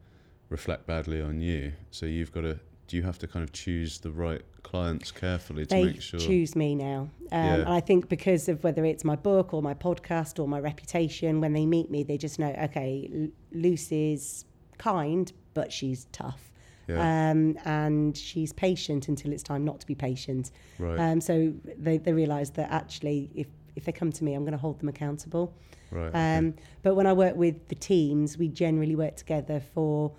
reflect 0.49 0.87
badly 0.87 1.21
on 1.21 1.41
you. 1.41 1.73
So 1.91 2.07
you've 2.07 2.31
got 2.33 2.43
to. 2.43 2.61
Do 2.89 2.97
you 2.97 3.03
have 3.03 3.19
to 3.19 3.27
kind 3.27 3.43
of 3.43 3.51
choose 3.51 3.99
the 3.99 4.13
right 4.13 4.43
clients 4.63 5.11
carefully 5.11 5.67
to 5.67 5.75
they 5.75 5.85
make 5.87 6.01
sure? 6.01 6.21
choose 6.21 6.55
me 6.55 6.77
now. 6.77 7.01
Um, 7.01 7.11
Yeah. 7.33 7.55
And 7.55 7.65
I 7.69 7.81
think 7.81 8.09
because 8.09 8.49
of 8.49 8.63
whether 8.63 8.85
it's 8.85 9.03
my 9.05 9.17
book 9.17 9.53
or 9.53 9.61
my 9.61 9.75
podcast 9.75 10.39
or 10.39 10.47
my 10.47 10.61
reputation, 10.61 11.41
when 11.41 11.53
they 11.53 11.67
meet 11.67 11.91
me, 11.91 12.05
they 12.05 12.17
just 12.17 12.39
know, 12.39 12.55
okay, 12.63 13.11
L- 13.13 13.29
Lucy's 13.61 14.45
kind, 14.79 15.33
but 15.57 15.73
she's 15.73 16.07
tough. 16.12 16.42
Yeah. 16.87 17.31
Um, 17.31 17.59
and 17.64 18.16
she's 18.16 18.53
patient 18.53 19.09
until 19.09 19.33
it's 19.33 19.42
time 19.42 19.64
not 19.64 19.81
to 19.81 19.87
be 19.87 19.97
patient. 19.97 20.53
right. 20.79 20.99
Um, 21.01 21.21
so 21.21 21.53
they, 21.87 21.97
they 21.99 22.12
realise 22.12 22.51
that 22.51 22.71
actually, 22.71 23.29
if, 23.35 23.49
if 23.75 23.85
they 23.87 23.92
come 24.01 24.12
to 24.12 24.23
me, 24.23 24.35
I'm 24.35 24.45
going 24.45 24.53
to 24.53 24.59
hold 24.66 24.79
them 24.79 24.88
accountable. 24.88 25.53
right. 25.90 26.09
okay. 26.14 26.37
Um, 26.37 26.55
but 26.85 26.95
when 26.95 27.07
I 27.09 27.12
work 27.12 27.35
with 27.35 27.57
the 27.69 27.75
teams, 27.75 28.38
we 28.38 28.47
generally 28.49 28.95
work 28.95 29.16
together 29.16 29.61
for 29.75 30.12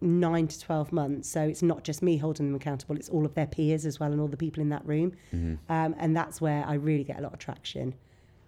nine 0.00 0.48
to 0.48 0.58
12 0.58 0.90
months. 0.92 1.28
So 1.28 1.40
it's 1.42 1.62
not 1.62 1.84
just 1.84 2.02
me 2.02 2.16
holding 2.16 2.46
them 2.46 2.56
accountable, 2.56 2.96
it's 2.96 3.08
all 3.08 3.24
of 3.24 3.34
their 3.34 3.46
peers 3.46 3.86
as 3.86 4.00
well 4.00 4.10
and 4.10 4.20
all 4.20 4.26
the 4.36 4.36
people 4.36 4.60
in 4.60 4.70
that 4.70 4.84
room. 4.84 5.12
Mhm. 5.32 5.58
Um, 5.68 5.94
and 5.98 6.16
that's 6.16 6.40
where 6.40 6.64
I 6.66 6.74
really 6.74 7.04
get 7.04 7.18
a 7.20 7.22
lot 7.22 7.32
of 7.32 7.38
traction. 7.38 7.94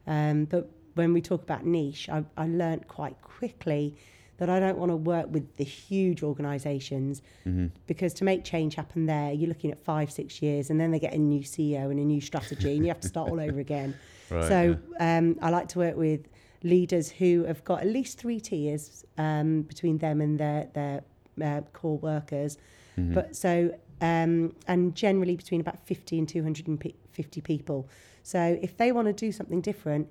Um, 0.08 0.46
but 0.46 0.68
when 0.94 1.12
we 1.12 1.20
talk 1.20 1.42
about 1.42 1.64
niche, 1.64 2.08
I, 2.08 2.24
I 2.37 2.46
learned 2.48 2.88
quite 2.88 3.20
quickly 3.22 3.94
that 4.38 4.51
I 4.51 4.59
don't 4.61 4.79
want 4.79 4.90
to 4.90 4.97
work 4.97 5.27
with 5.31 5.57
the 5.57 5.64
huge 5.64 6.23
organisations 6.23 7.23
Mhm. 7.47 7.70
because 7.87 8.12
to 8.14 8.25
make 8.25 8.44
change 8.44 8.75
happen 8.75 9.07
there, 9.07 9.33
you're 9.33 9.49
looking 9.49 9.70
at 9.70 9.79
five, 9.85 10.11
six 10.11 10.42
years, 10.42 10.70
and 10.70 10.81
then 10.81 10.90
they 10.90 10.99
get 10.99 11.14
a 11.14 11.18
new 11.18 11.42
CEO 11.42 11.90
and 11.90 11.99
a 12.01 12.05
new 12.05 12.20
strategy, 12.20 12.75
and 12.77 12.85
you 12.85 12.88
have 12.88 13.01
to 13.01 13.09
start 13.09 13.31
all 13.31 13.40
over 13.40 13.61
again. 13.61 13.94
Right. 14.31 14.49
so 14.49 14.77
um, 15.01 15.38
I 15.42 15.51
like 15.51 15.68
to 15.68 15.79
work 15.79 15.97
with 15.97 16.27
leaders 16.62 17.11
who 17.11 17.44
have 17.44 17.62
got 17.64 17.83
at 17.83 17.87
least 17.88 18.18
three 18.18 18.40
tiers 18.40 19.05
um, 19.18 19.62
between 19.62 19.99
them 19.99 20.20
and 20.23 20.38
their 20.40 20.68
their 20.73 21.03
uh, 21.42 21.61
core 21.75 21.99
workers. 21.99 22.57
yeah. 22.97 23.05
Mhm. 23.05 23.14
But 23.14 23.37
so 23.37 23.75
um, 24.01 24.55
and 24.66 24.94
generally 24.94 25.37
between 25.37 25.61
about 25.61 25.79
50 25.87 26.18
and 26.18 26.29
250 26.29 27.40
people. 27.42 27.88
So 28.23 28.59
if 28.61 28.77
they 28.77 28.92
want 28.92 29.07
to 29.09 29.12
do 29.12 29.31
something 29.33 29.61
different, 29.61 30.09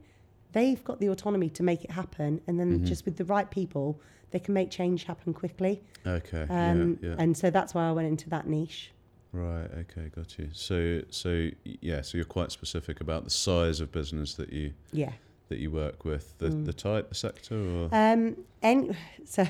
they've 0.53 0.83
got 0.83 0.99
the 0.99 1.07
autonomy 1.09 1.49
to 1.51 1.63
make 1.63 1.83
it 1.83 1.91
happen, 1.91 2.41
and 2.47 2.59
then 2.59 2.79
Mhm. 2.79 2.85
just 2.85 3.05
with 3.05 3.17
the 3.17 3.25
right 3.25 3.49
people, 3.51 3.99
they 4.31 4.39
can 4.39 4.53
make 4.53 4.71
change 4.71 5.03
happen 5.03 5.33
quickly. 5.33 5.83
okay. 6.07 6.43
Um, 6.49 6.97
yeah. 7.01 7.09
Yeah. 7.09 7.15
And 7.19 7.35
so 7.37 7.49
that's 7.49 7.73
why 7.73 7.87
I 7.87 7.91
went 7.91 8.07
into 8.07 8.29
that 8.29 8.47
niche. 8.47 8.91
Right. 9.31 9.69
Okay. 9.81 10.09
Got 10.15 10.37
you. 10.39 10.49
So 10.53 11.01
so 11.09 11.49
yeah. 11.63 12.01
So 12.01 12.17
you're 12.17 12.25
quite 12.25 12.51
specific 12.51 13.01
about 13.01 13.23
the 13.23 13.29
size 13.29 13.79
of 13.79 13.91
business 13.91 14.33
that 14.35 14.51
you 14.53 14.73
Yeah. 14.91 15.13
that 15.49 15.59
you 15.59 15.69
work 15.71 16.05
with, 16.05 16.37
the 16.39 16.49
Mm. 16.49 16.65
the 16.65 16.73
type, 16.73 17.09
the 17.09 17.15
sector, 17.15 17.55
or 17.55 17.89
Um, 17.91 18.37
and 18.61 18.95
so 19.25 19.43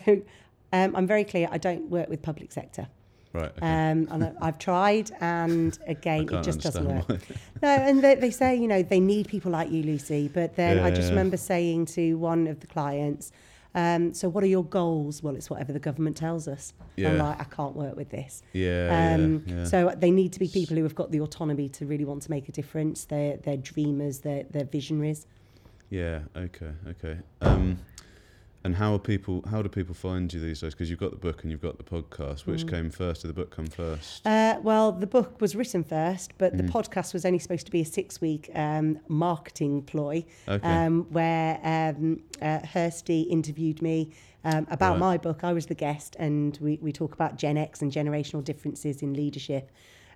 um, 0.74 0.96
I'm 0.96 1.06
very 1.08 1.24
clear. 1.24 1.48
I 1.52 1.58
don't 1.58 1.90
work 1.90 2.10
with 2.10 2.22
public 2.22 2.52
sector. 2.52 2.88
Right. 3.34 3.52
Okay. 3.58 3.60
Um, 3.92 4.08
and 4.12 4.36
I've 4.42 4.58
tried, 4.58 5.12
and 5.20 5.78
again, 5.88 6.30
it 6.32 6.44
just 6.44 6.62
doesn't 6.62 6.86
work. 6.86 7.22
No, 7.62 7.70
and 7.70 8.04
they, 8.04 8.16
they 8.16 8.32
say, 8.32 8.56
you 8.56 8.68
know, 8.68 8.84
they 8.84 9.00
need 9.00 9.28
people 9.28 9.52
like 9.52 9.72
you, 9.72 9.84
Lucy. 9.84 10.28
But 10.28 10.56
then 10.56 10.80
I 10.80 10.90
just 10.90 11.04
yeah. 11.04 11.10
remember 11.10 11.38
saying 11.38 11.86
to 11.88 12.16
one 12.16 12.48
of 12.48 12.60
the 12.60 12.68
clients, 12.68 13.32
um, 13.76 14.14
so 14.14 14.30
what 14.30 14.44
are 14.44 14.48
your 14.48 14.64
goals? 14.64 15.24
Well, 15.24 15.36
it's 15.36 15.50
whatever 15.50 15.74
the 15.74 15.80
government 15.80 16.16
tells 16.16 16.48
us. 16.48 16.74
I'm 16.98 17.04
Yeah. 17.04 17.24
like, 17.24 17.40
I 17.42 17.46
can't 17.46 17.76
work 17.76 17.96
with 17.96 18.10
this. 18.10 18.44
Yeah. 18.54 19.16
Um, 19.16 19.44
yeah. 19.48 19.56
Yeah. 19.56 19.64
So 19.66 19.94
they 19.98 20.12
need 20.12 20.32
to 20.34 20.40
be 20.40 20.48
people 20.48 20.78
who 20.78 20.84
have 20.84 20.96
got 20.96 21.12
the 21.12 21.22
autonomy 21.22 21.70
to 21.70 21.86
really 21.86 22.06
want 22.06 22.22
to 22.24 22.32
make 22.32 22.48
a 22.50 22.52
difference. 22.52 23.06
They're, 23.06 23.38
they're 23.38 23.58
dreamers, 23.58 24.20
they're, 24.20 24.44
they're 24.52 24.66
visionaries. 24.66 25.26
Yeah. 25.90 26.22
Okay. 26.36 26.72
Okay. 26.88 27.18
Um, 27.42 27.80
And 28.66 28.76
how 28.78 28.94
are 28.94 29.00
people? 29.00 29.44
How 29.52 29.62
do 29.62 29.68
people 29.68 29.94
find 29.94 30.32
you 30.34 30.40
these 30.40 30.62
days? 30.62 30.74
Because 30.74 30.90
you've 30.90 31.00
got 31.00 31.12
the 31.12 31.18
book 31.18 31.42
and 31.44 31.52
you've 31.52 31.62
got 31.62 31.78
the 31.78 31.84
podcast. 31.84 32.46
Which 32.46 32.66
Mm. 32.66 32.70
came 32.70 32.90
first? 32.90 33.22
Did 33.24 33.28
the 33.28 33.34
book 33.34 33.52
come 33.52 33.66
first? 33.68 34.26
Uh, 34.26 34.58
well, 34.64 34.94
the 34.94 35.08
book 35.08 35.42
was 35.42 35.54
written 35.54 35.84
first, 35.84 36.32
but 36.38 36.56
the 36.56 36.64
Mm. 36.64 36.70
podcast 36.72 37.14
was 37.14 37.26
only 37.26 37.40
supposed 37.40 37.66
to 37.66 37.72
be 37.74 37.82
a 37.82 37.86
six-week 37.86 38.50
um, 38.56 39.00
marketing 39.10 39.82
ploy, 39.82 40.24
Okay. 40.48 40.66
um, 40.86 41.08
where 41.10 41.60
um, 41.64 42.22
uh, 42.42 42.60
Hursty 42.60 43.28
interviewed 43.30 43.82
me 43.82 44.12
um, 44.46 44.66
about 44.70 44.94
Right. 44.94 45.00
my 45.00 45.18
book. 45.18 45.44
I 45.44 45.52
was 45.52 45.66
the 45.66 45.76
guest, 45.76 46.16
and 46.18 46.58
we, 46.62 46.78
we 46.82 46.92
talk 46.94 47.14
about 47.14 47.38
Gen 47.38 47.58
X 47.58 47.82
and 47.82 47.92
generational 47.92 48.44
differences 48.44 49.02
in 49.02 49.14
leadership. 49.14 49.72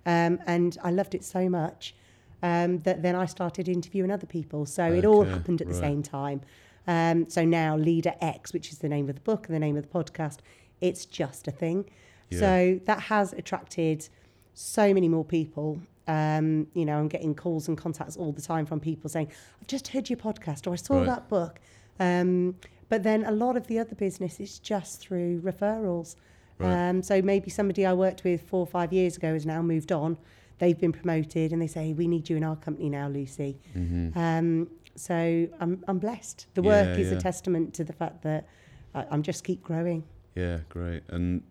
Um, 0.06 0.38
and 0.46 0.78
I 0.82 0.90
loved 0.90 1.14
it 1.14 1.24
so 1.24 1.48
much 1.50 1.94
um, 2.42 2.78
that 2.80 3.02
then 3.02 3.14
I 3.14 3.26
started 3.26 3.68
interviewing 3.68 4.10
other 4.10 4.26
people. 4.26 4.64
So 4.64 4.84
it 4.92 5.04
all 5.04 5.24
happened 5.24 5.60
at 5.60 5.66
the 5.66 5.74
right. 5.74 5.80
same 5.80 6.02
time. 6.02 6.40
Um, 6.88 7.28
so 7.28 7.44
now 7.44 7.76
Leader 7.76 8.14
X, 8.20 8.52
which 8.52 8.72
is 8.72 8.78
the 8.78 8.88
name 8.88 9.08
of 9.08 9.14
the 9.14 9.20
book 9.20 9.46
and 9.46 9.54
the 9.54 9.60
name 9.60 9.76
of 9.76 9.82
the 9.82 9.88
podcast, 9.88 10.38
it's 10.80 11.04
just 11.04 11.46
a 11.46 11.50
thing. 11.52 11.84
Yeah. 12.30 12.38
So 12.40 12.80
that 12.86 13.00
has 13.02 13.32
attracted 13.34 14.08
so 14.54 14.92
many 14.92 15.08
more 15.08 15.24
people. 15.24 15.80
Um, 16.08 16.66
you 16.74 16.84
know, 16.86 16.98
I'm 16.98 17.08
getting 17.08 17.34
calls 17.34 17.68
and 17.68 17.76
contacts 17.76 18.16
all 18.16 18.32
the 18.32 18.42
time 18.42 18.64
from 18.66 18.80
people 18.80 19.10
saying, 19.10 19.28
I've 19.60 19.66
just 19.68 19.88
heard 19.88 20.08
your 20.10 20.16
podcast 20.16 20.66
or 20.66 20.72
I 20.72 20.76
saw 20.76 20.96
Right. 20.96 21.06
that 21.06 21.28
book. 21.28 21.60
Um, 22.00 22.56
but 22.88 23.02
then 23.02 23.24
a 23.24 23.32
lot 23.32 23.56
of 23.56 23.66
the 23.66 23.78
other 23.78 23.94
business 23.94 24.40
is 24.40 24.58
just 24.58 25.00
through 25.00 25.42
referrals. 25.42 26.16
Right. 26.58 26.88
Um, 26.88 27.02
so 27.02 27.20
maybe 27.20 27.50
somebody 27.50 27.84
I 27.84 27.92
worked 27.92 28.24
with 28.24 28.40
four 28.42 28.60
or 28.60 28.66
five 28.66 28.92
years 28.92 29.16
ago 29.18 29.34
has 29.34 29.44
now 29.44 29.60
moved 29.60 29.92
on. 29.92 30.16
They've 30.58 30.78
been 30.78 30.92
promoted 30.92 31.52
and 31.52 31.60
they 31.62 31.66
say, 31.66 31.92
We 31.92 32.08
need 32.08 32.28
you 32.30 32.36
in 32.36 32.42
our 32.44 32.56
company 32.56 32.88
now, 32.88 33.08
Lucy. 33.08 33.58
Mm-hmm. 33.76 34.18
Um, 34.18 34.68
so 34.98 35.48
I'm, 35.60 35.84
I'm 35.88 35.98
blessed. 35.98 36.46
The 36.54 36.62
work 36.62 36.88
Yeah, 36.88 36.96
is 37.02 37.10
yeah. 37.10 37.18
a 37.18 37.20
testament 37.20 37.74
to 37.74 37.84
the 37.84 37.92
fact 37.92 38.22
that 38.22 38.46
I, 38.94 39.06
I'm 39.10 39.22
just 39.22 39.44
keep 39.44 39.62
growing. 39.62 40.04
Yeah, 40.34 40.58
great. 40.68 41.02
And 41.08 41.42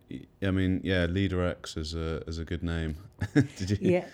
I 0.42 0.50
mean, 0.50 0.80
yeah, 0.82 1.04
Leader 1.06 1.46
X 1.46 1.76
is 1.76 1.94
a 1.94 2.22
is 2.26 2.38
a 2.38 2.44
good 2.44 2.62
name. 2.62 2.96
Did 3.34 3.70
you? 3.70 3.90
yeah 3.90 4.04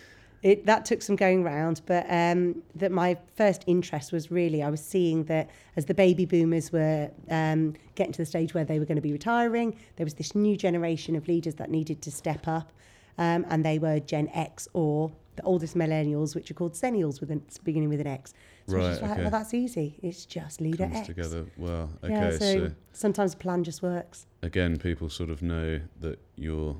it 0.44 0.66
that 0.66 0.84
took 0.84 1.00
some 1.02 1.16
going 1.16 1.42
round 1.42 1.80
but 1.86 2.04
um 2.10 2.62
that 2.74 2.92
my 2.92 3.16
first 3.34 3.64
interest 3.66 4.12
was 4.12 4.30
really 4.30 4.62
i 4.62 4.68
was 4.70 4.84
seeing 4.84 5.24
that 5.24 5.48
as 5.76 5.86
the 5.86 5.94
baby 5.94 6.26
boomers 6.26 6.70
were 6.70 7.10
um 7.30 7.74
getting 7.94 8.12
to 8.12 8.18
the 8.18 8.26
stage 8.26 8.52
where 8.54 8.64
they 8.64 8.78
were 8.78 8.84
going 8.84 8.96
to 8.96 9.02
be 9.02 9.12
retiring 9.12 9.74
there 9.96 10.04
was 10.04 10.14
this 10.14 10.34
new 10.34 10.56
generation 10.56 11.16
of 11.16 11.26
leaders 11.28 11.54
that 11.54 11.70
needed 11.70 12.00
to 12.02 12.10
step 12.10 12.46
up 12.46 12.72
um, 13.16 13.46
and 13.48 13.64
they 13.64 13.78
were 13.78 13.98
gen 14.00 14.28
x 14.34 14.68
or 14.74 15.10
the 15.36 15.42
oldest 15.42 15.76
millennials 15.76 16.34
which 16.34 16.50
are 16.50 16.54
called 16.54 16.74
Xennials 16.74 17.20
with 17.20 17.30
an, 17.30 17.42
beginning 17.64 17.88
with 17.88 18.00
an 18.00 18.06
x 18.06 18.32
so 18.66 18.76
I 18.76 18.78
was 18.78 18.84
Right, 18.84 18.90
just 18.90 19.02
like 19.02 19.10
okay. 19.12 19.22
well 19.22 19.30
that's 19.30 19.54
easy 19.54 19.98
it's 20.02 20.24
just 20.24 20.60
leader 20.60 20.84
Comes 20.84 20.96
x 20.98 21.06
together 21.06 21.46
well. 21.56 21.90
Okay, 22.02 22.12
yeah 22.12 22.30
so, 22.30 22.38
so 22.38 22.70
sometimes 22.92 23.34
plan 23.34 23.64
just 23.64 23.82
works 23.82 24.26
again, 24.42 24.78
people 24.78 25.08
sort 25.08 25.30
of 25.30 25.42
know 25.42 25.80
that 26.00 26.18
you're 26.36 26.76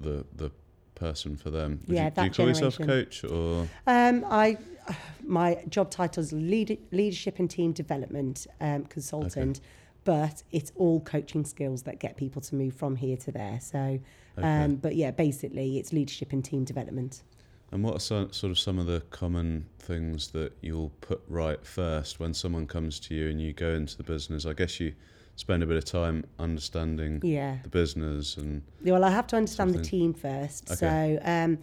the 0.00 0.24
the 0.36 0.50
person 0.94 1.36
for 1.36 1.50
them. 1.50 1.80
Would 1.86 1.96
Yeah, 1.96 2.06
you, 2.06 2.10
do 2.10 2.24
you 2.24 2.30
call 2.30 2.48
yourself 2.48 2.78
coach 2.78 3.24
or 3.24 3.68
Um, 3.86 4.24
I, 4.28 4.58
my 5.22 5.62
job 5.68 5.90
title 5.90 6.22
is 6.22 6.32
lead, 6.32 6.78
leadership 6.90 7.38
and 7.38 7.48
team 7.48 7.72
development 7.72 8.46
um, 8.60 8.84
consultant, 8.86 9.60
but 10.04 10.42
it's 10.50 10.72
all 10.74 11.00
coaching 11.00 11.44
skills 11.44 11.82
that 11.84 12.00
get 12.00 12.16
people 12.16 12.42
to 12.42 12.54
move 12.54 12.74
from 12.74 12.96
here 12.96 13.16
to 13.18 13.30
there. 13.32 13.60
So, 13.60 14.00
okay. 14.38 14.64
um, 14.64 14.76
but 14.76 14.96
yeah, 14.96 15.10
basically 15.12 15.78
it's 15.78 15.92
leadership 15.92 16.32
and 16.32 16.44
team 16.44 16.64
development. 16.64 17.22
And 17.72 17.82
what 17.84 17.94
are 17.96 18.00
so, 18.00 18.28
sort 18.30 18.50
of 18.50 18.58
some 18.58 18.78
of 18.78 18.86
the 18.86 19.00
common 19.10 19.66
things 19.78 20.28
that 20.32 20.52
you'll 20.60 20.90
put 21.00 21.22
right 21.28 21.64
first 21.64 22.18
when 22.20 22.34
someone 22.34 22.66
comes 22.66 22.98
to 23.00 23.14
you 23.14 23.28
and 23.28 23.40
you 23.40 23.52
go 23.52 23.70
into 23.70 23.96
the 23.96 24.02
business? 24.02 24.46
I 24.46 24.52
guess 24.54 24.80
you 24.80 24.94
spend 25.36 25.62
a 25.62 25.66
bit 25.66 25.76
of 25.76 25.84
time 25.84 26.24
understanding 26.38 27.20
Yeah. 27.22 27.58
the 27.62 27.68
business 27.68 28.36
and 28.36 28.62
Yeah, 28.82 28.94
Well, 28.94 29.04
I 29.04 29.10
have 29.10 29.26
to 29.28 29.36
understand 29.36 29.72
the 29.74 29.82
team 29.82 30.12
first. 30.14 30.70
Okay. 30.70 30.76
So, 30.76 31.18
um, 31.30 31.58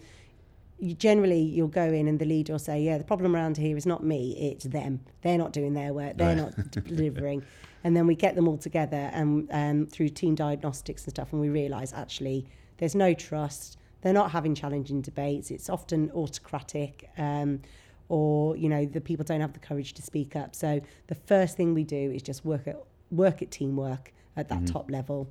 you 0.78 0.92
generally 0.94 1.40
you'll 1.40 1.68
go 1.68 1.84
in 1.90 2.06
and 2.06 2.18
the 2.18 2.26
leader 2.26 2.52
will 2.52 2.58
say, 2.58 2.82
"Yeah, 2.82 2.98
the 2.98 3.04
problem 3.04 3.34
around 3.34 3.56
here 3.56 3.76
is 3.78 3.86
not 3.86 4.04
me; 4.04 4.36
it's 4.52 4.66
them. 4.66 5.00
They're 5.22 5.38
not 5.38 5.52
doing 5.54 5.72
their 5.72 5.94
work. 5.94 6.18
They're 6.18 6.36
Right. 6.36 6.36
not 6.36 6.72
delivering." 6.84 7.44
And 7.82 7.96
then 7.96 8.06
we 8.06 8.14
get 8.14 8.34
them 8.34 8.46
all 8.46 8.58
together 8.58 9.10
and 9.14 9.48
um, 9.52 9.86
through 9.86 10.10
team 10.10 10.34
diagnostics 10.34 11.04
and 11.04 11.12
stuff, 11.14 11.32
and 11.32 11.40
we 11.40 11.48
realise 11.48 11.92
actually 11.94 12.46
there's 12.78 12.94
no 12.94 13.14
trust. 13.14 13.78
They're 14.06 14.12
not 14.12 14.30
having 14.30 14.54
challenging 14.54 15.00
debates. 15.02 15.50
It's 15.50 15.68
often 15.68 16.12
autocratic. 16.12 17.10
Um, 17.18 17.60
or 18.08 18.56
you 18.56 18.68
know 18.68 18.84
the 18.86 19.00
people 19.00 19.24
don't 19.24 19.40
have 19.40 19.52
the 19.52 19.58
courage 19.58 19.92
to 19.94 20.00
speak 20.00 20.36
up 20.36 20.54
so 20.54 20.80
the 21.08 21.14
first 21.16 21.56
thing 21.56 21.74
we 21.74 21.82
do 21.82 22.12
is 22.12 22.22
just 22.22 22.44
work 22.44 22.68
at 22.68 22.76
work 23.10 23.42
at 23.42 23.50
teamwork 23.50 24.12
at 24.36 24.48
that 24.48 24.60
Mhm. 24.60 24.72
top 24.72 24.88
level 24.92 25.26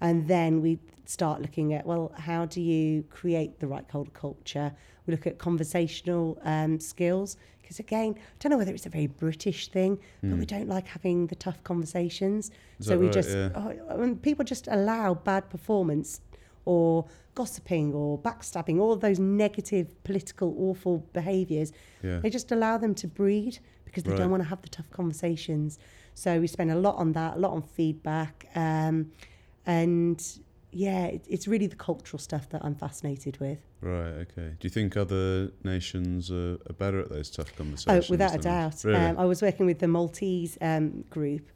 and 0.00 0.28
then 0.28 0.62
we 0.62 0.78
start 1.04 1.42
looking 1.42 1.74
at 1.74 1.84
well 1.84 2.12
how 2.16 2.46
do 2.46 2.60
you 2.60 3.02
create 3.10 3.58
the 3.58 3.66
right 3.66 3.88
cult- 3.88 4.12
culture 4.14 4.72
we 5.04 5.10
look 5.10 5.26
at 5.26 5.38
conversational 5.38 6.38
um, 6.44 6.78
skills 6.78 7.36
because 7.60 7.80
again 7.80 8.14
i 8.16 8.20
don't 8.38 8.50
know 8.52 8.58
whether 8.58 8.72
it's 8.72 8.86
a 8.86 8.94
very 8.98 9.08
british 9.08 9.66
thing 9.66 9.98
but 10.22 10.38
we 10.38 10.46
don't 10.46 10.68
like 10.68 10.86
having 10.86 11.26
the 11.26 11.34
tough 11.34 11.60
conversations. 11.64 12.52
Is 12.78 12.86
so 12.86 12.96
we 13.00 13.06
right? 13.06 13.14
just 13.14 13.30
Yeah. 13.30 13.48
oh, 13.90 14.14
people 14.22 14.44
just 14.44 14.68
allow 14.68 15.12
bad 15.14 15.50
performance 15.50 16.20
or 16.64 17.06
gossiping 17.34 17.92
or 17.94 18.18
backstabbing 18.18 18.78
all 18.78 18.92
of 18.92 19.00
those 19.00 19.18
negative 19.18 20.02
political 20.04 20.54
awful 20.58 20.98
behaviors 21.12 21.72
yeah. 22.02 22.18
they 22.18 22.28
just 22.30 22.52
allow 22.52 22.76
them 22.76 22.94
to 22.94 23.06
breed 23.08 23.58
because 23.92 24.04
they 24.04 24.10
Right. 24.10 24.18
don't 24.20 24.30
want 24.30 24.42
to 24.42 24.48
have 24.48 24.62
the 24.62 24.68
tough 24.68 24.90
conversations. 24.90 25.78
So 26.14 26.40
we 26.40 26.46
spend 26.46 26.70
a 26.70 26.76
lot 26.76 26.96
on 26.96 27.12
that, 27.12 27.36
a 27.36 27.38
lot 27.38 27.52
on 27.52 27.62
feedback, 27.62 28.46
um, 28.54 29.12
and 29.66 30.22
yeah, 30.70 31.06
it, 31.06 31.26
it's 31.28 31.46
really 31.46 31.66
the 31.66 31.76
cultural 31.76 32.18
stuff 32.18 32.48
that 32.50 32.64
I'm 32.64 32.74
fascinated 32.74 33.38
with. 33.38 33.58
Right. 33.82 34.14
Okay. 34.24 34.54
Do 34.58 34.62
you 34.62 34.70
think 34.70 34.96
other 34.96 35.50
nations 35.62 36.30
are, 36.30 36.54
are 36.54 36.72
better 36.78 37.00
at 37.00 37.10
those 37.10 37.30
tough 37.30 37.54
conversations? 37.54 37.86
Oh, 37.86 37.92
conversations? 37.92 38.10
without 38.10 38.34
a 38.34 38.38
doubt. 38.38 38.84
Really? 38.84 38.98
Um, 39.04 39.18
I 39.18 39.26
was 39.26 39.42
working 39.42 39.66
with 39.66 39.78
the 39.80 39.88
Maltese 39.88 40.56
um, 40.62 41.04
group, 41.10 41.50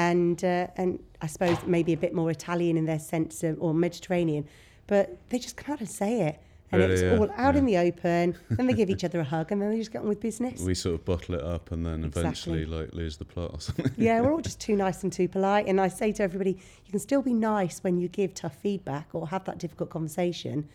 and 0.00 0.42
uh, 0.44 0.66
and 0.76 0.98
I 1.20 1.26
suppose 1.26 1.56
maybe 1.66 1.92
a 1.92 1.96
bit 1.96 2.14
more 2.14 2.30
Italian 2.30 2.76
in 2.76 2.86
their 2.86 2.98
sense 2.98 3.42
of, 3.42 3.60
or 3.60 3.74
Mediterranean, 3.74 4.46
but 4.86 5.04
they 5.28 5.38
just 5.38 5.56
come 5.56 5.74
out 5.74 5.80
and 5.80 5.90
say 5.90 6.12
it, 6.28 6.40
and 6.72 6.80
Really, 6.80 6.94
it's 6.94 7.02
yeah, 7.02 7.18
all 7.18 7.30
out 7.36 7.54
yeah. 7.54 7.58
in 7.60 7.66
the 7.66 7.76
open. 7.78 8.36
then 8.50 8.66
they 8.66 8.72
give 8.72 8.88
each 8.90 9.04
other 9.04 9.20
a 9.20 9.24
hug, 9.24 9.52
and 9.52 9.60
then 9.60 9.70
they 9.70 9.78
just 9.78 9.92
get 9.92 10.02
on 10.02 10.08
with 10.08 10.20
business. 10.20 10.62
we 10.62 10.74
sort 10.74 10.94
of 10.94 11.04
bottle 11.04 11.34
it 11.34 11.42
up 11.42 11.72
and 11.72 11.84
then 11.84 12.04
eventually 12.04 12.64
like 12.64 12.94
lose 12.94 13.16
the 13.18 13.24
plot 13.24 13.50
or 13.52 13.60
something. 13.60 13.92
yeah, 13.96 14.20
we're 14.20 14.32
all 14.32 14.40
just 14.50 14.60
too 14.60 14.76
nice 14.76 15.02
and 15.02 15.12
too 15.12 15.28
polite. 15.28 15.66
And 15.66 15.80
I 15.80 15.88
say 15.88 16.12
to 16.12 16.22
everybody, 16.22 16.52
you 16.52 16.90
can 16.90 17.00
still 17.00 17.22
be 17.22 17.34
nice 17.34 17.80
when 17.80 17.98
you 17.98 18.08
give 18.08 18.34
tough 18.34 18.56
feedback 18.56 19.08
or 19.12 19.28
have 19.28 19.44
that 19.44 19.58
difficult 19.58 19.90
conversation, 19.90 20.68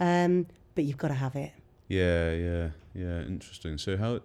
um, 0.00 0.46
but 0.74 0.84
you've 0.84 0.98
got 0.98 1.08
to 1.08 1.14
have 1.14 1.36
it. 1.36 1.52
Yeah, 1.88 2.32
yeah, 2.32 2.68
yeah. 2.94 3.20
Interesting. 3.20 3.78
So 3.78 3.96
how, 3.96 4.20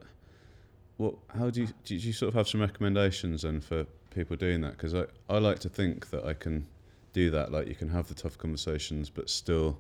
what, 0.98 1.16
how 1.38 1.50
do 1.50 1.62
you 1.62 1.68
do 1.86 1.96
you 1.96 2.14
sort 2.14 2.30
of 2.30 2.34
have 2.34 2.48
some 2.50 2.62
recommendations 2.62 3.44
then 3.44 3.62
for 3.62 3.86
people 4.12 4.36
doing 4.36 4.62
that? 4.62 4.72
Because 4.72 4.94
I 4.94 5.06
I 5.30 5.40
like 5.40 5.60
to 5.60 5.70
think 5.70 6.10
that 6.12 6.26
I 6.26 6.34
can 6.34 6.68
do 7.14 7.30
that. 7.32 7.52
Like 7.52 7.68
you 7.68 7.76
can 7.76 7.90
have 7.90 8.08
the 8.08 8.14
tough 8.14 8.38
conversations, 8.38 9.10
but 9.10 9.30
still 9.30 9.78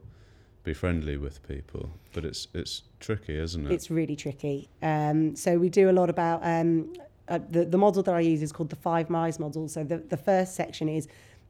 be 0.63 0.74
friendly 0.74 1.17
with 1.17 1.46
people. 1.48 1.89
But 2.13 2.26
it's 2.26 2.48
it's 2.54 2.84
tricky, 3.00 3.38
isn't 3.38 3.65
it? 3.65 3.72
It's 3.72 3.89
really 3.91 4.15
tricky. 4.15 4.70
Um, 4.82 5.36
so 5.36 5.58
we 5.58 5.70
do 5.70 5.89
a 5.89 5.94
lot 5.94 6.10
about 6.10 6.41
um, 6.44 6.94
uh, 7.28 7.39
the 7.50 7.65
the 7.65 7.78
model 7.78 8.04
that 8.04 8.13
I 8.13 8.20
use 8.20 8.41
is 8.41 8.52
called 8.52 8.70
the 8.70 8.76
five 8.76 9.10
Myers 9.10 9.39
model. 9.39 9.67
So 9.67 9.84
the 9.84 9.98
the 9.98 10.17
first 10.17 10.56
section 10.56 10.89
is 10.89 11.08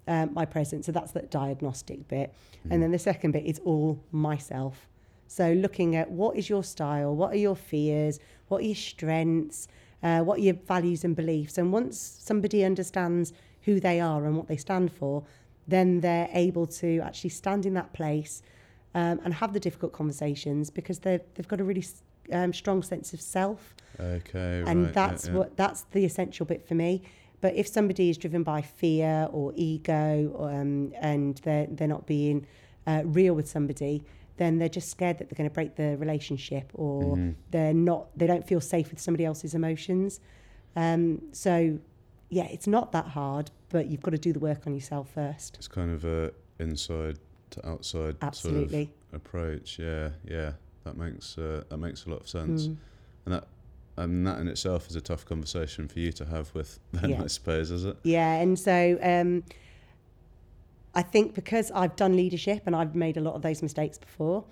um, 0.08 0.34
my 0.34 0.46
presence. 0.46 0.86
So 0.86 0.92
that's 0.92 1.12
the 1.12 1.22
diagnostic 1.24 2.08
bit, 2.08 2.34
and 2.70 2.82
then 2.82 2.92
the 2.92 3.00
second 3.00 3.32
bit 3.32 3.46
is 3.46 3.60
all 3.60 4.00
myself. 4.12 4.88
So 5.28 5.54
looking 5.54 5.96
at 5.96 6.12
what 6.12 6.36
is 6.36 6.50
your 6.50 6.64
style, 6.64 7.16
what 7.16 7.32
are 7.32 7.38
your 7.38 7.56
fears, 7.56 8.20
what 8.50 8.62
are 8.62 8.66
your 8.66 8.76
strengths, 8.76 9.70
uh, 10.04 10.20
what 10.20 10.40
are 10.40 10.42
your 10.42 10.56
values 10.56 11.04
and 11.04 11.16
beliefs, 11.16 11.58
and 11.58 11.72
once 11.72 12.00
somebody 12.00 12.64
understands 12.64 13.34
who 13.64 13.80
they 13.80 14.00
are 14.00 14.26
and 14.26 14.36
what 14.36 14.48
they 14.48 14.58
stand 14.58 14.92
for, 14.92 15.24
then 15.68 16.00
they're 16.02 16.30
able 16.34 16.66
to 16.66 17.00
actually 17.02 17.30
stand 17.30 17.66
in 17.66 17.74
that 17.76 17.94
place 17.94 18.42
um, 18.96 19.20
and 19.24 19.34
have 19.36 19.54
the 19.54 19.60
difficult 19.60 19.94
conversations 19.94 20.70
because 20.70 21.00
they've 21.00 21.48
got 21.48 21.62
a 21.62 21.64
really 21.64 21.86
um, 22.32 22.54
strong 22.54 22.82
sense 22.84 23.14
of 23.14 23.22
self, 23.22 23.76
okay, 24.00 24.64
and 24.66 24.68
right, 24.68 24.88
yeah, 24.88 24.92
that's 24.92 25.28
yeah. 25.28 25.34
what 25.34 25.58
that's 25.58 25.84
the 25.92 26.06
essential 26.06 26.46
bit 26.46 26.68
for 26.68 26.76
me. 26.76 27.04
But 27.42 27.56
if 27.56 27.68
somebody 27.68 28.10
is 28.10 28.18
driven 28.18 28.44
by 28.44 28.62
fear 28.62 29.28
or 29.32 29.54
ego, 29.56 30.36
um, 30.40 30.94
and 31.00 31.38
they're 31.44 31.68
they're 31.70 31.88
not 31.88 32.06
being 32.06 32.46
uh, 32.88 33.02
real 33.06 33.34
with 33.34 33.48
somebody, 33.48 34.04
then 34.42 34.58
they're 34.58 34.68
just 34.80 34.90
scared 34.90 35.18
that 35.20 35.30
they're 35.30 35.38
going 35.38 35.50
to 35.50 35.54
break 35.54 35.76
the 35.76 35.96
relationship, 35.98 36.72
or 36.74 37.16
Mhm. 37.16 37.36
they're 37.52 37.74
not 37.74 38.02
they 38.18 38.26
don't 38.28 38.46
feel 38.48 38.60
safe 38.60 38.90
with 38.90 39.00
somebody 39.00 39.24
else's 39.24 39.54
emotions. 39.54 40.20
Um, 40.76 41.22
so, 41.32 41.78
yeah, 42.30 42.46
it's 42.56 42.66
not 42.68 42.92
that 42.94 43.08
hard, 43.20 43.52
but 43.70 43.88
you've 43.88 44.02
got 44.02 44.12
to 44.12 44.18
do 44.18 44.34
the 44.34 44.40
work 44.40 44.66
on 44.66 44.74
yourself 44.74 45.10
first. 45.14 45.56
It's 45.58 45.68
kind 45.68 45.92
of 45.92 46.04
a 46.06 46.32
inside 46.60 47.20
to 47.52 47.68
outside 47.68 48.16
sort 48.34 48.56
of 48.56 48.74
approach. 49.14 49.78
Yeah, 49.80 50.10
yeah. 50.26 50.54
That 50.86 50.98
makes 50.98 51.38
uh, 51.38 51.64
that 51.70 51.78
makes 51.78 52.06
a 52.06 52.10
lot 52.10 52.22
of 52.22 52.28
sense. 52.28 52.68
Mm. 52.68 52.78
And 53.26 53.34
that 53.36 53.48
and 53.98 54.26
that 54.26 54.40
in 54.40 54.48
itself 54.48 54.90
is 54.90 54.96
a 54.96 55.02
tough 55.02 55.26
conversation 55.26 55.88
for 55.88 56.00
you 56.00 56.12
to 56.14 56.26
have 56.26 56.54
with 56.56 56.80
them, 56.94 57.12
Yeah. 57.12 57.24
I 57.24 57.28
suppose, 57.28 57.70
is 57.70 57.84
it? 57.86 57.98
Yeah, 58.04 58.36
and 58.42 58.58
so 58.58 58.98
um, 59.04 59.44
I 60.94 61.02
think 61.02 61.34
because 61.34 61.72
I've 61.72 61.96
done 61.96 62.16
leadership 62.16 62.64
and 62.66 62.76
I've 62.76 62.96
made 62.96 63.18
a 63.18 63.22
lot 63.22 63.36
of 63.36 63.42
those 63.42 63.62
mistakes 63.62 63.98
before, 63.98 64.44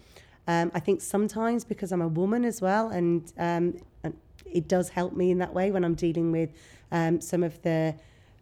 um, 0.48 0.72
I 0.74 0.80
think 0.80 1.02
sometimes 1.02 1.64
because 1.66 1.92
I'm 1.92 2.02
a 2.02 2.08
woman 2.08 2.46
as 2.46 2.62
well, 2.62 2.90
and, 2.90 3.32
um, 3.38 3.78
and 4.04 4.14
it 4.46 4.68
does 4.68 4.90
help 4.90 5.14
me 5.14 5.32
in 5.32 5.38
that 5.40 5.54
way 5.54 5.72
when 5.72 5.84
I'm 5.84 5.96
dealing 5.96 6.32
with 6.32 6.50
um, 6.92 7.22
some 7.22 7.44
of 7.44 7.62
the, 7.62 7.94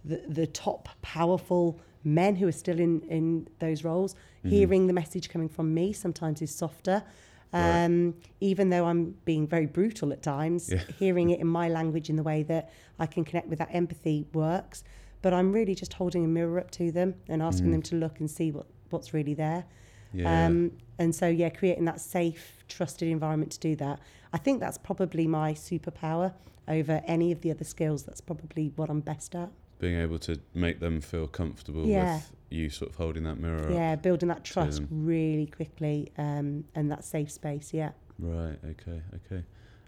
the 0.06 0.22
the 0.30 0.48
top 0.48 0.88
powerful 1.02 1.80
men 2.04 2.36
who 2.36 2.48
are 2.48 2.54
still 2.54 2.80
in 2.80 3.02
in 3.10 3.48
those 3.60 3.84
roles. 3.84 4.16
Hearing 4.44 4.88
the 4.88 4.94
message 4.94 5.28
coming 5.28 5.50
from 5.50 5.74
me 5.74 5.92
sometimes 5.92 6.42
is 6.42 6.56
softer. 6.56 7.04
Right. 7.52 7.84
Um, 7.86 8.14
even 8.40 8.70
though 8.70 8.86
I'm 8.86 9.16
being 9.26 9.46
very 9.48 9.66
brutal 9.66 10.14
at 10.14 10.22
times, 10.22 10.70
Yeah. 10.72 10.80
hearing 10.98 11.32
it 11.32 11.40
in 11.42 11.48
my 11.48 11.68
language 11.68 12.10
in 12.10 12.16
the 12.16 12.24
way 12.24 12.44
that 12.44 12.70
I 13.00 13.08
can 13.08 13.26
connect 13.26 13.48
with 13.50 13.60
that 13.60 13.70
empathy 13.74 14.26
works. 14.34 14.86
But 15.22 15.34
I'm 15.34 15.52
really 15.52 15.76
just 15.76 15.94
holding 15.94 16.24
a 16.26 16.28
mirror 16.28 16.60
up 16.60 16.72
to 16.72 16.92
them 16.92 17.16
and 17.28 17.42
asking 17.42 17.72
them 17.72 17.82
to 17.84 17.96
look 17.96 18.20
and 18.20 18.30
see 18.30 18.52
what, 18.52 18.68
what's 18.90 19.14
really 19.14 19.34
there. 19.34 19.66
Yeah. 20.14 20.46
Um, 20.46 20.72
and 21.00 21.14
so, 21.14 21.28
yeah, 21.28 21.50
creating 21.50 21.86
that 21.86 22.00
safe, 22.00 22.64
trusted 22.68 23.10
environment 23.10 23.52
to 23.54 23.60
do 23.60 23.76
that. 23.78 24.00
I 24.34 24.38
think 24.38 24.60
that's 24.60 24.78
probably 24.78 25.28
my 25.28 25.54
superpower 25.54 26.34
over 26.68 27.02
any 27.06 27.32
of 27.32 27.42
the 27.42 27.52
other 27.52 27.64
skills. 27.64 28.04
That's 28.04 28.22
probably 28.22 28.72
what 28.76 28.90
I'm 28.90 29.02
best 29.02 29.36
at. 29.36 29.50
Being 29.80 30.00
able 30.00 30.20
to 30.20 30.40
make 30.54 30.80
them 30.80 31.02
feel 31.02 31.28
comfortable 31.28 31.86
Yeah. 31.86 32.16
with 32.16 32.32
you 32.50 32.70
sort 32.70 32.92
of 32.92 32.96
holding 32.98 33.24
that 33.24 33.40
mirror. 33.40 33.72
Yeah, 33.72 33.96
building 33.96 34.30
that 34.30 34.44
trust 34.44 34.82
really 34.90 35.48
quickly 35.48 36.12
um, 36.18 36.64
and 36.76 36.92
that 36.92 37.04
safe 37.04 37.32
space. 37.32 37.74
Yeah. 37.74 37.92
Right. 38.20 38.58
Okay. 38.66 39.02
Okay. 39.26 39.44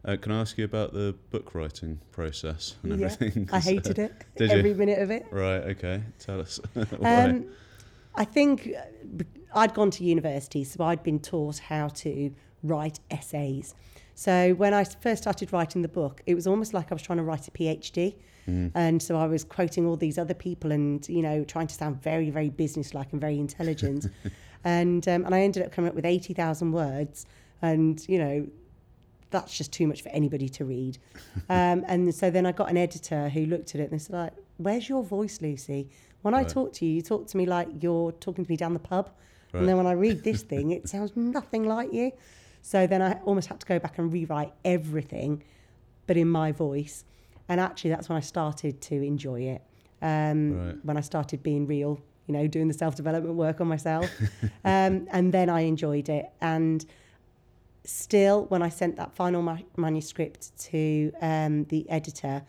Uh, 0.06 0.16
can 0.16 0.32
I 0.32 0.42
ask 0.42 0.58
you 0.58 0.66
about 0.66 0.94
the 0.94 1.16
book 1.30 1.54
writing 1.54 2.00
process 2.12 2.76
and 2.84 3.00
Yeah, 3.00 3.08
everything? 3.08 3.50
I 3.52 3.58
uh, 3.58 3.62
hated 3.62 4.00
it. 4.00 4.14
did 4.38 4.52
you? 4.52 4.58
Every 4.58 4.74
minute 4.74 5.00
of 5.00 5.12
it. 5.12 5.26
Right. 5.32 5.64
Okay. 5.64 6.02
Tell 6.20 6.40
us. 6.40 6.60
Um, 7.04 7.46
I 8.16 8.26
think 8.26 8.70
uh, 8.76 9.24
I'd 9.54 9.74
gone 9.74 9.92
to 9.92 10.04
university, 10.04 10.64
so 10.64 10.84
I'd 10.84 11.04
been 11.04 11.20
taught 11.20 11.60
how 11.60 11.88
to 11.90 12.34
write 12.64 13.00
essays. 13.12 13.76
So 14.16 14.54
when 14.56 14.74
I 14.74 14.84
first 14.84 15.22
started 15.24 15.54
writing 15.54 15.82
the 15.82 15.88
book, 15.88 16.22
it 16.26 16.36
was 16.36 16.46
almost 16.48 16.74
like 16.74 16.92
I 16.92 16.96
was 16.96 17.02
trying 17.02 17.18
to 17.18 17.24
write 17.24 17.48
a 17.48 17.52
PhD. 17.52 18.16
And 18.74 19.00
so 19.00 19.16
I 19.16 19.28
was 19.28 19.44
quoting 19.44 19.86
all 19.86 19.96
these 19.96 20.18
other 20.18 20.34
people 20.34 20.72
and, 20.72 21.08
you 21.08 21.22
know, 21.22 21.44
trying 21.44 21.68
to 21.68 21.76
sound 21.76 22.02
very, 22.02 22.32
very 22.32 22.50
businesslike 22.50 23.12
and 23.12 23.22
very 23.22 23.38
intelligent. 23.38 24.08
and, 24.64 25.08
um, 25.08 25.24
and 25.26 25.36
I 25.36 25.42
ended 25.42 25.64
up 25.64 25.72
coming 25.72 25.88
up 25.88 25.94
with 25.94 26.04
80,000 26.04 26.72
words. 26.72 27.28
And, 27.62 28.04
you 28.10 28.18
know, 28.18 28.48
that's 29.32 29.56
just 29.58 29.72
too 29.72 29.88
much 29.88 30.02
for 30.02 30.10
anybody 30.10 30.50
to 30.50 30.66
read. 30.66 30.98
Um, 31.50 31.84
and 31.88 32.14
so 32.14 32.30
then 32.30 32.46
I 32.46 32.52
got 32.52 32.70
an 32.70 32.78
editor 32.78 33.30
who 33.30 33.46
looked 33.48 33.74
at 33.74 33.82
it 33.82 33.86
and 33.86 33.92
they 33.94 33.98
said, 33.98 34.14
like, 34.16 34.34
"Where's 34.58 34.88
your 34.88 35.04
voice, 35.04 35.42
Lucy? 35.42 35.90
When 36.22 36.34
I 36.36 36.44
talk 36.44 36.74
to 36.74 36.86
you, 36.86 36.92
you 36.96 37.02
talk 37.02 37.26
to 37.28 37.38
me 37.38 37.46
like 37.48 37.68
you're 37.82 38.12
talking 38.12 38.44
to 38.46 38.52
me 38.52 38.56
down 38.58 38.74
the 38.74 38.80
pub, 38.80 39.10
Right. 39.54 39.60
and 39.62 39.70
then 39.70 39.78
when 39.78 39.88
I 39.88 39.94
read 39.94 40.24
this 40.24 40.44
thing, 40.44 40.70
it 40.72 40.88
sounds 40.90 41.12
nothing 41.16 41.64
like 41.66 41.92
you." 41.94 42.12
So 42.62 42.86
then 42.86 43.02
I 43.02 43.14
almost 43.26 43.48
had 43.48 43.60
to 43.62 43.66
go 43.66 43.80
back 43.80 43.98
and 43.98 44.12
rewrite 44.14 44.54
everything, 44.64 45.44
but 46.08 46.18
in 46.18 46.28
my 46.30 46.52
voice. 46.52 47.06
And 47.48 47.60
actually, 47.60 47.90
that's 47.92 48.10
when 48.10 48.18
I 48.18 48.22
started 48.22 48.80
to 48.82 48.96
enjoy 49.02 49.42
it. 49.56 49.62
Um, 50.02 50.60
Right. 50.60 50.86
When 50.86 50.98
I 50.98 51.02
started 51.02 51.42
being 51.42 51.66
real, 51.66 52.00
you 52.28 52.34
know, 52.34 52.46
doing 52.48 52.68
the 52.68 52.74
self 52.76 52.96
development 52.96 53.36
work 53.36 53.60
on 53.62 53.68
myself, 53.68 54.08
um, 54.66 55.08
and 55.12 55.34
then 55.34 55.50
I 55.50 55.62
enjoyed 55.62 56.10
it. 56.10 56.26
And 56.42 56.86
still, 57.90 58.46
when 58.46 58.62
I 58.62 58.70
sent 58.70 58.96
that 58.98 59.14
final 59.14 59.42
ma- 59.42 59.58
manuscript 59.78 60.58
to 60.70 61.12
um, 61.22 61.66
the 61.66 61.90
editor, 61.90 62.44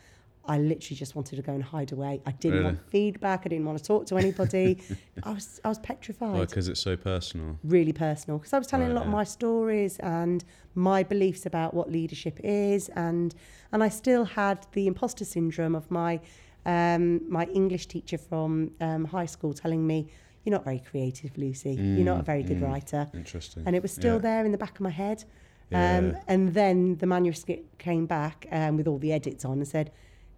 I 0.47 0.59
literally 0.59 0.97
just 0.97 1.15
wanted 1.15 1.37
to 1.37 1.43
go 1.43 1.53
and 1.53 1.63
hide 1.63 1.93
away. 1.93 2.21
I 2.27 2.33
didn't 2.33 2.55
Really? 2.59 2.65
want 2.65 2.91
feedback. 2.91 3.43
I 3.45 3.49
didn't 3.49 3.67
want 3.67 3.79
to 3.79 3.85
talk 3.85 4.07
to 4.07 4.17
anybody. 4.17 4.83
I 5.23 5.33
was 5.33 5.61
I 5.65 5.69
was 5.69 5.79
petrified. 5.79 6.49
Because 6.49 6.67
it's 6.69 6.81
so 6.81 6.97
personal. 6.97 7.59
really 7.63 7.93
personal 7.93 8.39
because 8.39 8.53
I 8.53 8.59
was 8.59 8.67
telling 8.67 8.87
Right, 8.89 8.93
a 8.93 8.99
lot 8.99 9.07
of 9.07 9.13
my 9.13 9.25
stories 9.25 9.99
and 9.99 10.43
my 10.75 11.03
beliefs 11.03 11.47
about 11.47 11.75
what 11.75 11.91
leadership 11.93 12.41
is, 12.43 12.89
and 12.91 13.35
and 13.73 13.83
I 13.85 13.89
still 13.91 14.25
had 14.25 14.67
the 14.73 14.87
imposter 14.87 15.25
syndrome 15.25 15.75
of 15.75 15.91
my 15.91 16.21
um, 16.67 17.21
my 17.31 17.45
English 17.47 17.87
teacher 17.87 18.19
from 18.19 18.73
um, 18.81 19.05
high 19.05 19.27
school 19.27 19.53
telling 19.55 19.87
me, 19.87 20.09
"You're 20.45 20.53
not 20.53 20.65
very 20.65 20.79
creative, 20.81 21.37
Lucy. 21.37 21.73
You're 21.75 22.05
not 22.05 22.21
a 22.21 22.23
very 22.23 22.43
good 22.43 22.59
Mm, 22.59 22.63
mm. 22.63 22.73
writer." 22.73 23.09
Interesting. 23.15 23.63
and 23.67 23.75
it 23.77 23.83
was 23.83 23.93
still 23.93 24.15
Yeah. 24.17 24.21
there 24.29 24.45
in 24.45 24.53
the 24.53 24.59
back 24.59 24.75
of 24.75 24.81
my 24.81 24.91
head. 24.91 25.25
Um, 25.73 26.11
Yeah. 26.11 26.21
and 26.27 26.55
then 26.55 26.97
the 26.97 27.07
manuscript 27.07 27.79
came 27.79 28.07
back 28.07 28.47
um, 28.51 28.77
with 28.77 28.89
all 28.89 28.99
the 28.99 29.13
edits 29.13 29.45
on 29.45 29.59
and 29.59 29.69
said, 29.69 29.91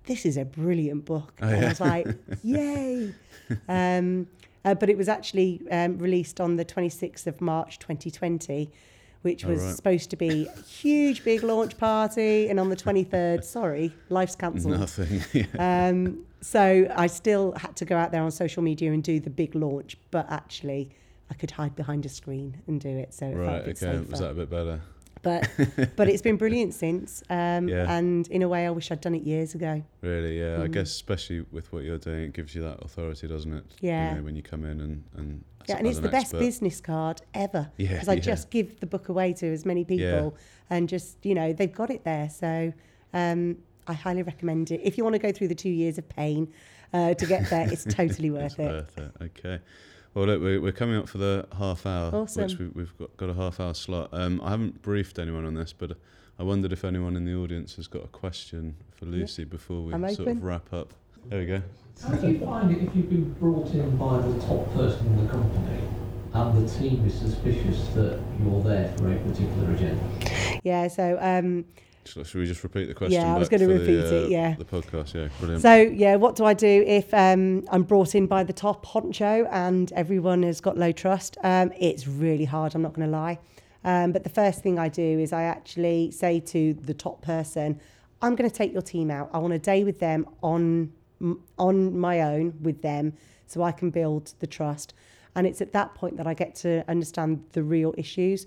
"This 0.04 0.26
is 0.26 0.36
a 0.36 0.44
brilliant 0.44 1.04
book." 1.06 1.32
Oh, 1.40 1.46
and 1.48 1.60
yeah. 1.60 1.66
I 1.66 1.68
was 1.70 1.80
like, 1.80 2.06
"Yay!" 2.42 3.14
um, 3.68 4.26
uh, 4.64 4.74
but 4.74 4.88
it 4.90 4.96
was 4.96 5.08
actually 5.08 5.60
um, 5.70 5.98
released 5.98 6.40
on 6.40 6.56
the 6.56 6.64
26th 6.64 7.26
of 7.26 7.40
March 7.40 7.78
2020, 7.78 8.70
which 9.22 9.44
Oh, 9.44 9.48
was 9.48 9.62
right. 9.62 9.74
supposed 9.74 10.10
to 10.10 10.16
be 10.16 10.46
a 10.54 10.62
huge, 10.62 11.24
big 11.24 11.42
launch 11.42 11.78
party. 11.78 12.48
And 12.48 12.60
on 12.60 12.68
the 12.68 12.76
23rd, 12.76 13.42
sorry, 13.44 13.92
life's 14.08 14.36
cancelled. 14.36 14.78
Nothing. 14.80 15.20
yeah. 15.32 15.88
Um, 15.88 16.24
so 16.42 16.86
I 16.94 17.06
still 17.06 17.52
had 17.56 17.76
to 17.76 17.84
go 17.84 17.96
out 17.96 18.12
there 18.12 18.22
on 18.22 18.30
social 18.30 18.62
media 18.62 18.92
and 18.92 19.02
do 19.02 19.20
the 19.20 19.30
big 19.30 19.54
launch, 19.54 19.96
but 20.10 20.26
actually 20.30 20.90
I 21.30 21.34
could 21.34 21.52
hide 21.52 21.74
behind 21.76 22.04
a 22.04 22.08
screen 22.10 22.60
and 22.66 22.80
do 22.80 22.88
it. 22.90 23.14
So 23.14 23.26
it 23.26 23.34
felt 23.34 23.46
a 23.46 23.50
right. 23.50 23.64
bit 23.64 23.82
Okay. 23.82 23.98
safer. 23.98 24.10
Was 24.10 24.20
that 24.20 24.30
a 24.32 24.34
bit 24.34 24.50
better? 24.50 24.80
But 25.22 25.48
but 25.96 26.08
it's 26.08 26.20
been 26.20 26.36
brilliant 26.36 26.74
since. 26.74 27.22
Um, 27.30 27.68
Yeah. 27.68 27.90
And 27.90 28.26
in 28.28 28.42
a 28.42 28.48
way, 28.48 28.66
I 28.66 28.70
wish 28.70 28.90
I'd 28.90 29.00
done 29.00 29.14
it 29.14 29.22
years 29.22 29.54
ago. 29.54 29.82
Really? 30.00 30.38
Yeah. 30.40 30.56
I 30.62 30.66
Mm. 30.66 30.72
guess 30.72 30.90
especially 30.90 31.44
with 31.52 31.72
what 31.72 31.84
you're 31.84 31.98
doing, 31.98 32.24
it 32.24 32.32
gives 32.32 32.54
you 32.56 32.62
that 32.62 32.82
authority, 32.82 33.28
doesn't 33.28 33.52
it? 33.52 33.64
Yeah. 33.80 34.10
You 34.10 34.16
know, 34.16 34.22
when 34.24 34.34
you 34.36 34.42
come 34.42 34.64
in 34.64 34.80
and 34.80 35.04
and 35.16 35.44
Yeah, 35.68 35.76
and 35.78 35.86
it's 35.86 36.00
the 36.00 36.08
best 36.08 36.34
expert. 36.34 36.40
business 36.40 36.80
card 36.80 37.22
ever 37.34 37.70
Yeah, 37.76 37.92
because 37.92 38.08
I 38.08 38.14
yeah. 38.14 38.20
just 38.32 38.50
give 38.50 38.80
the 38.80 38.86
book 38.86 39.08
away 39.08 39.32
to 39.34 39.46
as 39.46 39.64
many 39.64 39.84
people, 39.84 40.34
yeah. 40.34 40.76
and 40.76 40.88
just 40.88 41.24
you 41.24 41.34
know 41.36 41.52
they've 41.52 41.72
got 41.72 41.90
it 41.90 42.02
there. 42.04 42.28
So 42.28 42.72
um, 43.14 43.58
I 43.86 43.92
highly 43.94 44.22
recommend 44.22 44.70
it. 44.70 44.80
If 44.82 44.96
you 44.96 45.04
want 45.04 45.14
to 45.14 45.18
go 45.18 45.32
through 45.32 45.48
the 45.48 45.54
two 45.54 45.70
years 45.70 45.98
of 45.98 46.08
pain 46.08 46.52
uh, 46.92 47.14
to 47.14 47.26
get 47.26 47.48
there, 47.50 47.68
it's 47.70 47.84
totally 47.88 48.28
It's 48.28 48.56
worth 48.56 48.60
it. 48.60 48.68
worth 48.70 48.98
it. 48.98 49.12
Okay. 49.22 49.58
Well, 50.14 50.26
look, 50.26 50.40
we're, 50.42 50.60
we're 50.60 50.72
coming 50.72 50.96
up 50.96 51.08
for 51.08 51.18
the 51.18 51.46
half 51.56 51.86
hour, 51.86 52.14
Awesome. 52.14 52.42
which 52.44 52.58
we, 52.58 52.66
we've 52.68 52.96
got, 52.98 53.16
got 53.16 53.30
a 53.30 53.34
half 53.34 53.58
hour 53.60 53.74
slot. 53.74 54.10
Um, 54.12 54.40
I 54.44 54.50
haven't 54.50 54.82
briefed 54.82 55.18
anyone 55.18 55.46
on 55.46 55.54
this, 55.54 55.72
but 55.72 55.96
I 56.38 56.42
wondered 56.42 56.72
if 56.72 56.84
anyone 56.84 57.16
in 57.16 57.24
the 57.24 57.34
audience 57.34 57.76
has 57.76 57.86
got 57.88 58.04
a 58.04 58.08
question 58.08 58.76
for 58.94 59.06
Lucy 59.06 59.44
before 59.44 59.80
we 59.82 59.94
I'm 59.94 60.14
sort 60.14 60.28
of 60.28 60.42
wrap 60.42 60.72
up. 60.72 60.92
There 61.28 61.38
we 61.40 61.46
go. 61.46 61.62
How 62.02 62.14
do 62.14 62.28
you 62.28 62.38
find 62.40 62.70
it 62.76 62.82
if 62.86 62.94
you've 62.96 63.08
been 63.08 63.32
brought 63.34 63.68
in 63.72 63.96
by 63.96 64.18
the 64.18 64.38
top 64.40 64.72
person 64.74 65.06
in 65.06 65.26
the 65.26 65.32
company 65.32 65.80
and 66.34 66.68
the 66.68 66.74
team 66.78 67.06
is 67.06 67.14
suspicious 67.14 67.86
that 67.94 68.20
you're 68.42 68.62
there 68.62 68.92
for 68.98 69.12
a 69.12 69.16
particular 69.18 69.72
agenda? 69.72 70.02
Yeah. 70.64 70.88
So 70.88 71.16
um, 71.20 71.64
Should, 72.04 72.26
should 72.26 72.40
we 72.40 72.46
just 72.46 72.62
repeat 72.62 72.86
the 72.86 72.94
question? 72.94 73.20
Yeah, 73.20 73.34
I 73.34 73.38
was 73.38 73.48
gonna 73.48 73.68
repeat 73.68 73.94
the, 73.94 74.24
it, 74.24 74.30
yeah. 74.30 74.54
The 74.56 74.64
podcast, 74.64 75.14
yeah, 75.14 75.28
brilliant. 75.38 75.62
So 75.62 75.74
yeah, 75.74 76.16
what 76.16 76.36
do 76.36 76.44
I 76.44 76.54
do 76.54 76.84
if 76.86 77.12
um, 77.14 77.64
I'm 77.70 77.84
brought 77.84 78.14
in 78.14 78.26
by 78.26 78.44
the 78.44 78.52
top 78.52 78.84
honcho 78.86 79.48
and 79.50 79.92
everyone 79.92 80.42
has 80.42 80.60
got 80.60 80.76
low 80.76 80.92
trust? 80.92 81.36
Um, 81.42 81.72
it's 81.78 82.08
really 82.08 82.44
hard. 82.44 82.74
I'm 82.74 82.82
not 82.82 82.92
going 82.92 83.08
to 83.08 83.12
lie. 83.12 83.38
Um, 83.84 84.12
but 84.12 84.24
the 84.24 84.30
first 84.30 84.62
thing 84.62 84.78
I 84.78 84.88
do 84.88 85.02
is 85.02 85.32
I 85.32 85.44
actually 85.44 86.10
say 86.10 86.40
to 86.40 86.74
the 86.74 86.94
top 86.94 87.22
person, 87.22 87.80
"I'm 88.20 88.34
going 88.34 88.48
to 88.48 88.54
take 88.54 88.72
your 88.72 88.82
team 88.82 89.10
out. 89.10 89.30
I 89.32 89.38
want 89.38 89.52
a 89.52 89.58
day 89.58 89.84
with 89.84 89.98
them 89.98 90.26
on 90.42 90.92
on 91.58 91.96
my 91.96 92.20
own 92.22 92.54
with 92.62 92.82
them, 92.82 93.12
so 93.46 93.62
I 93.62 93.72
can 93.72 93.90
build 93.90 94.34
the 94.40 94.46
trust." 94.46 94.94
And 95.34 95.46
it's 95.46 95.60
at 95.60 95.72
that 95.72 95.94
point 95.94 96.16
that 96.18 96.26
I 96.26 96.34
get 96.34 96.54
to 96.56 96.84
understand 96.88 97.44
the 97.52 97.62
real 97.62 97.94
issues. 97.96 98.46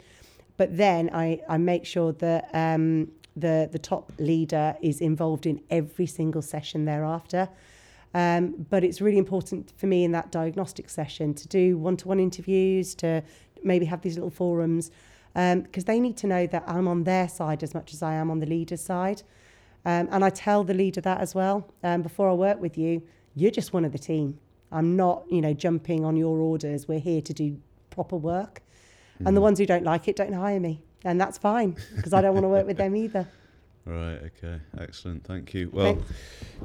But 0.57 0.77
then 0.77 1.09
I, 1.13 1.41
I 1.49 1.57
make 1.57 1.85
sure 1.85 2.13
that 2.13 2.49
um, 2.53 3.11
the 3.35 3.69
the 3.71 3.79
top 3.79 4.11
leader 4.17 4.75
is 4.81 5.01
involved 5.01 5.45
in 5.45 5.61
every 5.69 6.05
single 6.05 6.41
session 6.41 6.85
thereafter. 6.85 7.49
Um, 8.13 8.65
but 8.69 8.83
it's 8.83 9.01
really 9.01 9.17
important 9.17 9.73
for 9.75 9.87
me 9.87 10.05
in 10.05 10.13
that 10.13 10.31
diagnostic 10.31 10.89
session 10.89 11.33
to 11.33 11.47
do 11.49 11.77
one 11.77 11.97
to 11.97 12.07
one 12.07 12.19
interviews, 12.19 12.95
to 12.95 13.21
maybe 13.61 13.85
have 13.85 14.01
these 14.01 14.15
little 14.15 14.29
forums, 14.29 14.89
because 15.33 15.83
they 15.83 15.99
need 15.99 16.15
to 16.17 16.27
know 16.27 16.47
that 16.47 16.63
I'm 16.65 16.87
on 16.87 17.03
their 17.03 17.27
side 17.27 17.61
as 17.61 17.73
much 17.73 17.93
as 17.93 18.01
I 18.01 18.13
am 18.13 18.31
on 18.31 18.39
the 18.39 18.45
leader's 18.45 18.81
side. 18.81 19.21
Um, 19.83 20.07
and 20.11 20.23
I 20.23 20.29
tell 20.29 20.63
the 20.63 20.73
leader 20.73 21.01
that 21.01 21.19
as 21.19 21.35
well. 21.35 21.69
Um, 21.83 22.01
before 22.01 22.29
I 22.29 22.33
work 22.33 22.61
with 22.61 22.77
you, 22.77 23.03
you're 23.35 23.51
just 23.51 23.73
one 23.73 23.83
of 23.83 23.91
the 23.91 23.99
team. 23.99 24.39
I'm 24.71 24.95
not, 24.95 25.25
you 25.29 25.41
know, 25.41 25.53
jumping 25.53 26.05
on 26.05 26.15
your 26.15 26.39
orders. 26.39 26.87
We're 26.87 26.99
here 26.99 27.21
to 27.21 27.33
do 27.33 27.59
proper 27.89 28.15
work. 28.15 28.61
And 29.25 29.35
the 29.35 29.41
ones 29.41 29.59
who 29.59 29.65
don't 29.65 29.83
like 29.83 30.07
it 30.07 30.15
don't 30.15 30.33
hire 30.33 30.59
me. 30.59 30.84
And 31.05 31.21
that's 31.21 31.37
fine 31.37 31.77
because 31.95 32.13
I 32.13 32.21
don't 32.21 32.33
want 32.33 32.43
to 32.43 32.49
work 32.49 32.67
with 32.67 32.77
them 32.77 32.95
either. 32.95 33.27
Right. 33.87 34.17
Okay. 34.17 34.59
Excellent. 34.79 35.25
Thank 35.25 35.53
you. 35.53 35.69
Well, 35.71 36.01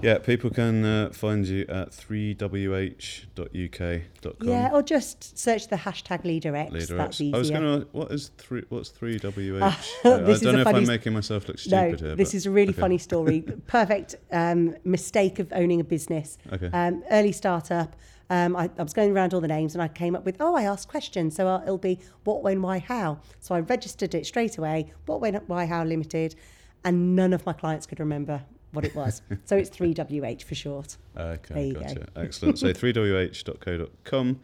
yeah, 0.00 0.16
people 0.16 0.48
can 0.48 0.82
uh, 0.86 1.10
find 1.10 1.46
you 1.46 1.66
at 1.68 1.90
3wh.uk.com. 1.90 4.48
Yeah, 4.48 4.70
or 4.72 4.82
just 4.82 5.38
search 5.38 5.68
the 5.68 5.76
hashtag 5.76 6.24
LeaderX. 6.24 6.70
Leader 6.70 6.96
That's 6.96 7.20
easier. 7.20 7.36
I 7.36 7.38
was 7.38 7.50
going 7.50 7.82
to. 7.82 7.86
What 7.92 8.10
is 8.10 8.30
three? 8.38 8.62
What's 8.70 8.88
three 8.88 9.18
WH? 9.18 9.28
Uh, 9.28 9.74
I 10.04 10.16
this 10.22 10.36
is 10.36 10.42
don't 10.44 10.54
a 10.54 10.64
know 10.64 10.70
if 10.70 10.74
I'm 10.74 10.86
making 10.86 11.12
myself 11.12 11.46
look 11.46 11.58
no, 11.58 11.90
stupid 11.90 12.00
here. 12.00 12.16
this 12.16 12.32
is 12.32 12.46
a 12.46 12.50
really 12.50 12.72
okay. 12.72 12.80
funny 12.80 12.96
story. 12.96 13.42
Perfect 13.66 14.14
um, 14.32 14.74
mistake 14.84 15.40
of 15.40 15.52
owning 15.52 15.80
a 15.80 15.84
business. 15.84 16.38
Okay. 16.50 16.70
Um, 16.72 17.04
early 17.10 17.32
startup. 17.32 17.96
Um, 18.30 18.54
I, 18.54 18.70
I 18.78 18.82
was 18.82 18.92
going 18.92 19.10
around 19.12 19.34
all 19.34 19.40
the 19.40 19.48
names 19.48 19.74
and 19.74 19.82
I 19.82 19.88
came 19.88 20.14
up 20.14 20.24
with, 20.24 20.36
oh, 20.40 20.54
I 20.54 20.62
asked 20.62 20.88
questions. 20.88 21.34
So 21.34 21.48
uh, 21.48 21.62
it'll 21.62 21.78
be 21.78 21.98
what, 22.24 22.42
when, 22.42 22.62
why, 22.62 22.78
how. 22.78 23.18
So 23.40 23.54
I 23.54 23.60
registered 23.60 24.14
it 24.14 24.24
straight 24.24 24.56
away, 24.56 24.92
what, 25.06 25.20
when, 25.20 25.34
why, 25.46 25.66
how 25.66 25.84
limited. 25.84 26.36
And 26.84 27.14
none 27.14 27.32
of 27.32 27.44
my 27.44 27.52
clients 27.52 27.86
could 27.86 28.00
remember 28.00 28.42
what 28.72 28.84
it 28.84 28.94
was. 28.94 29.20
so 29.44 29.56
it's 29.56 29.68
3WH 29.70 30.44
for 30.44 30.54
short. 30.54 30.96
Okay, 31.16 31.54
There 31.54 31.64
you 31.64 31.94
go. 31.94 32.04
Excellent. 32.16 32.58
So 32.58 32.66
3wh.co.com. 32.72 34.40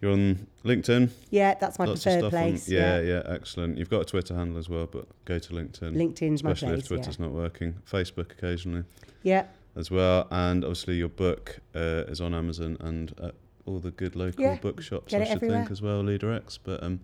You're 0.00 0.12
on 0.12 0.46
LinkedIn. 0.64 1.10
Yeah, 1.30 1.54
that's 1.54 1.78
my 1.78 1.86
Lots 1.86 2.02
preferred 2.02 2.28
place. 2.30 2.68
on. 2.68 2.74
Yeah, 2.74 3.00
yeah, 3.00 3.22
excellent. 3.26 3.78
You've 3.78 3.88
got 3.88 4.02
a 4.02 4.04
Twitter 4.04 4.34
handle 4.34 4.58
as 4.58 4.68
well, 4.68 4.86
but 4.86 5.06
go 5.24 5.38
to 5.38 5.52
LinkedIn. 5.54 5.94
LinkedIn's 5.94 6.42
my 6.42 6.50
especially 6.50 6.74
place. 6.74 6.82
if 6.82 6.88
Twitter's 6.88 7.18
yeah. 7.18 7.26
not 7.26 7.34
working. 7.34 7.76
Facebook 7.90 8.32
occasionally 8.32 8.84
yeah, 9.26 9.46
as 9.76 9.90
well, 9.90 10.26
and 10.30 10.64
obviously 10.64 10.96
your 10.96 11.08
book 11.08 11.58
uh, 11.74 12.04
is 12.08 12.20
on 12.20 12.32
Amazon 12.34 12.76
and 12.80 13.12
at 13.22 13.34
all 13.66 13.78
the 13.78 13.90
good 13.90 14.16
local 14.16 14.42
Yeah, 14.42 14.56
bookshops. 14.56 15.10
get 15.12 15.20
I 15.22 15.24
should 15.26 15.34
everywhere. 15.36 15.58
think 15.60 15.70
as 15.70 15.82
well, 15.82 16.00
Leader 16.02 16.32
X. 16.32 16.58
But 16.58 16.82
um, 16.82 17.00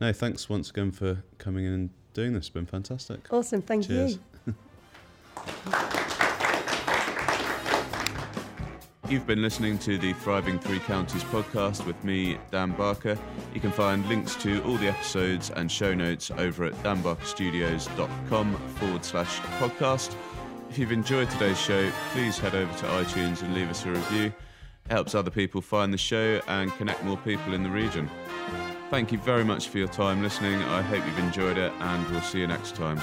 no, 0.00 0.12
thanks 0.12 0.48
once 0.48 0.70
again 0.70 0.90
for 0.92 1.22
coming 1.38 1.64
in 1.64 1.72
and 1.72 1.90
doing 2.12 2.32
this. 2.34 2.40
It's 2.42 2.48
been 2.50 2.66
fantastic. 2.66 3.32
awesome. 3.32 3.62
Thank 3.62 3.86
Cheers. 3.86 4.18
you. 4.46 4.54
You've 9.08 9.26
been 9.26 9.42
listening 9.42 9.78
to 9.80 9.98
the 9.98 10.14
Thriving 10.14 10.58
Three 10.58 10.78
Counties 10.80 11.22
podcast 11.24 11.84
with 11.86 12.02
me, 12.02 12.38
Dan 12.50 12.70
Barker. 12.72 13.18
You 13.52 13.60
can 13.60 13.70
find 13.70 14.06
links 14.08 14.34
to 14.36 14.62
all 14.64 14.76
the 14.78 14.88
episodes 14.88 15.50
and 15.50 15.70
show 15.70 15.92
notes 15.92 16.30
over 16.30 16.64
at 16.64 16.72
danbarkerstudios.com 16.82 18.54
forward 18.76 19.04
slash 19.04 19.36
podcast. 19.58 20.14
If 20.72 20.78
you've 20.78 20.90
enjoyed 20.90 21.28
today's 21.28 21.60
show, 21.60 21.90
please 22.12 22.38
head 22.38 22.54
over 22.54 22.72
to 22.78 22.86
iTunes 22.86 23.42
and 23.42 23.54
leave 23.54 23.68
us 23.68 23.84
a 23.84 23.90
review. 23.90 24.32
It 24.86 24.90
helps 24.90 25.14
other 25.14 25.30
people 25.30 25.60
find 25.60 25.92
the 25.92 25.98
show 25.98 26.40
and 26.48 26.72
connect 26.76 27.04
more 27.04 27.18
people 27.18 27.52
in 27.52 27.62
the 27.62 27.68
region. 27.68 28.08
Thank 28.88 29.12
you 29.12 29.18
very 29.18 29.44
much 29.44 29.68
for 29.68 29.76
your 29.76 29.88
time 29.88 30.22
listening. 30.22 30.62
I 30.62 30.80
hope 30.80 31.04
you've 31.04 31.18
enjoyed 31.18 31.58
it, 31.58 31.74
and 31.78 32.10
we'll 32.10 32.22
see 32.22 32.38
you 32.38 32.46
next 32.46 32.74
time. 32.74 33.02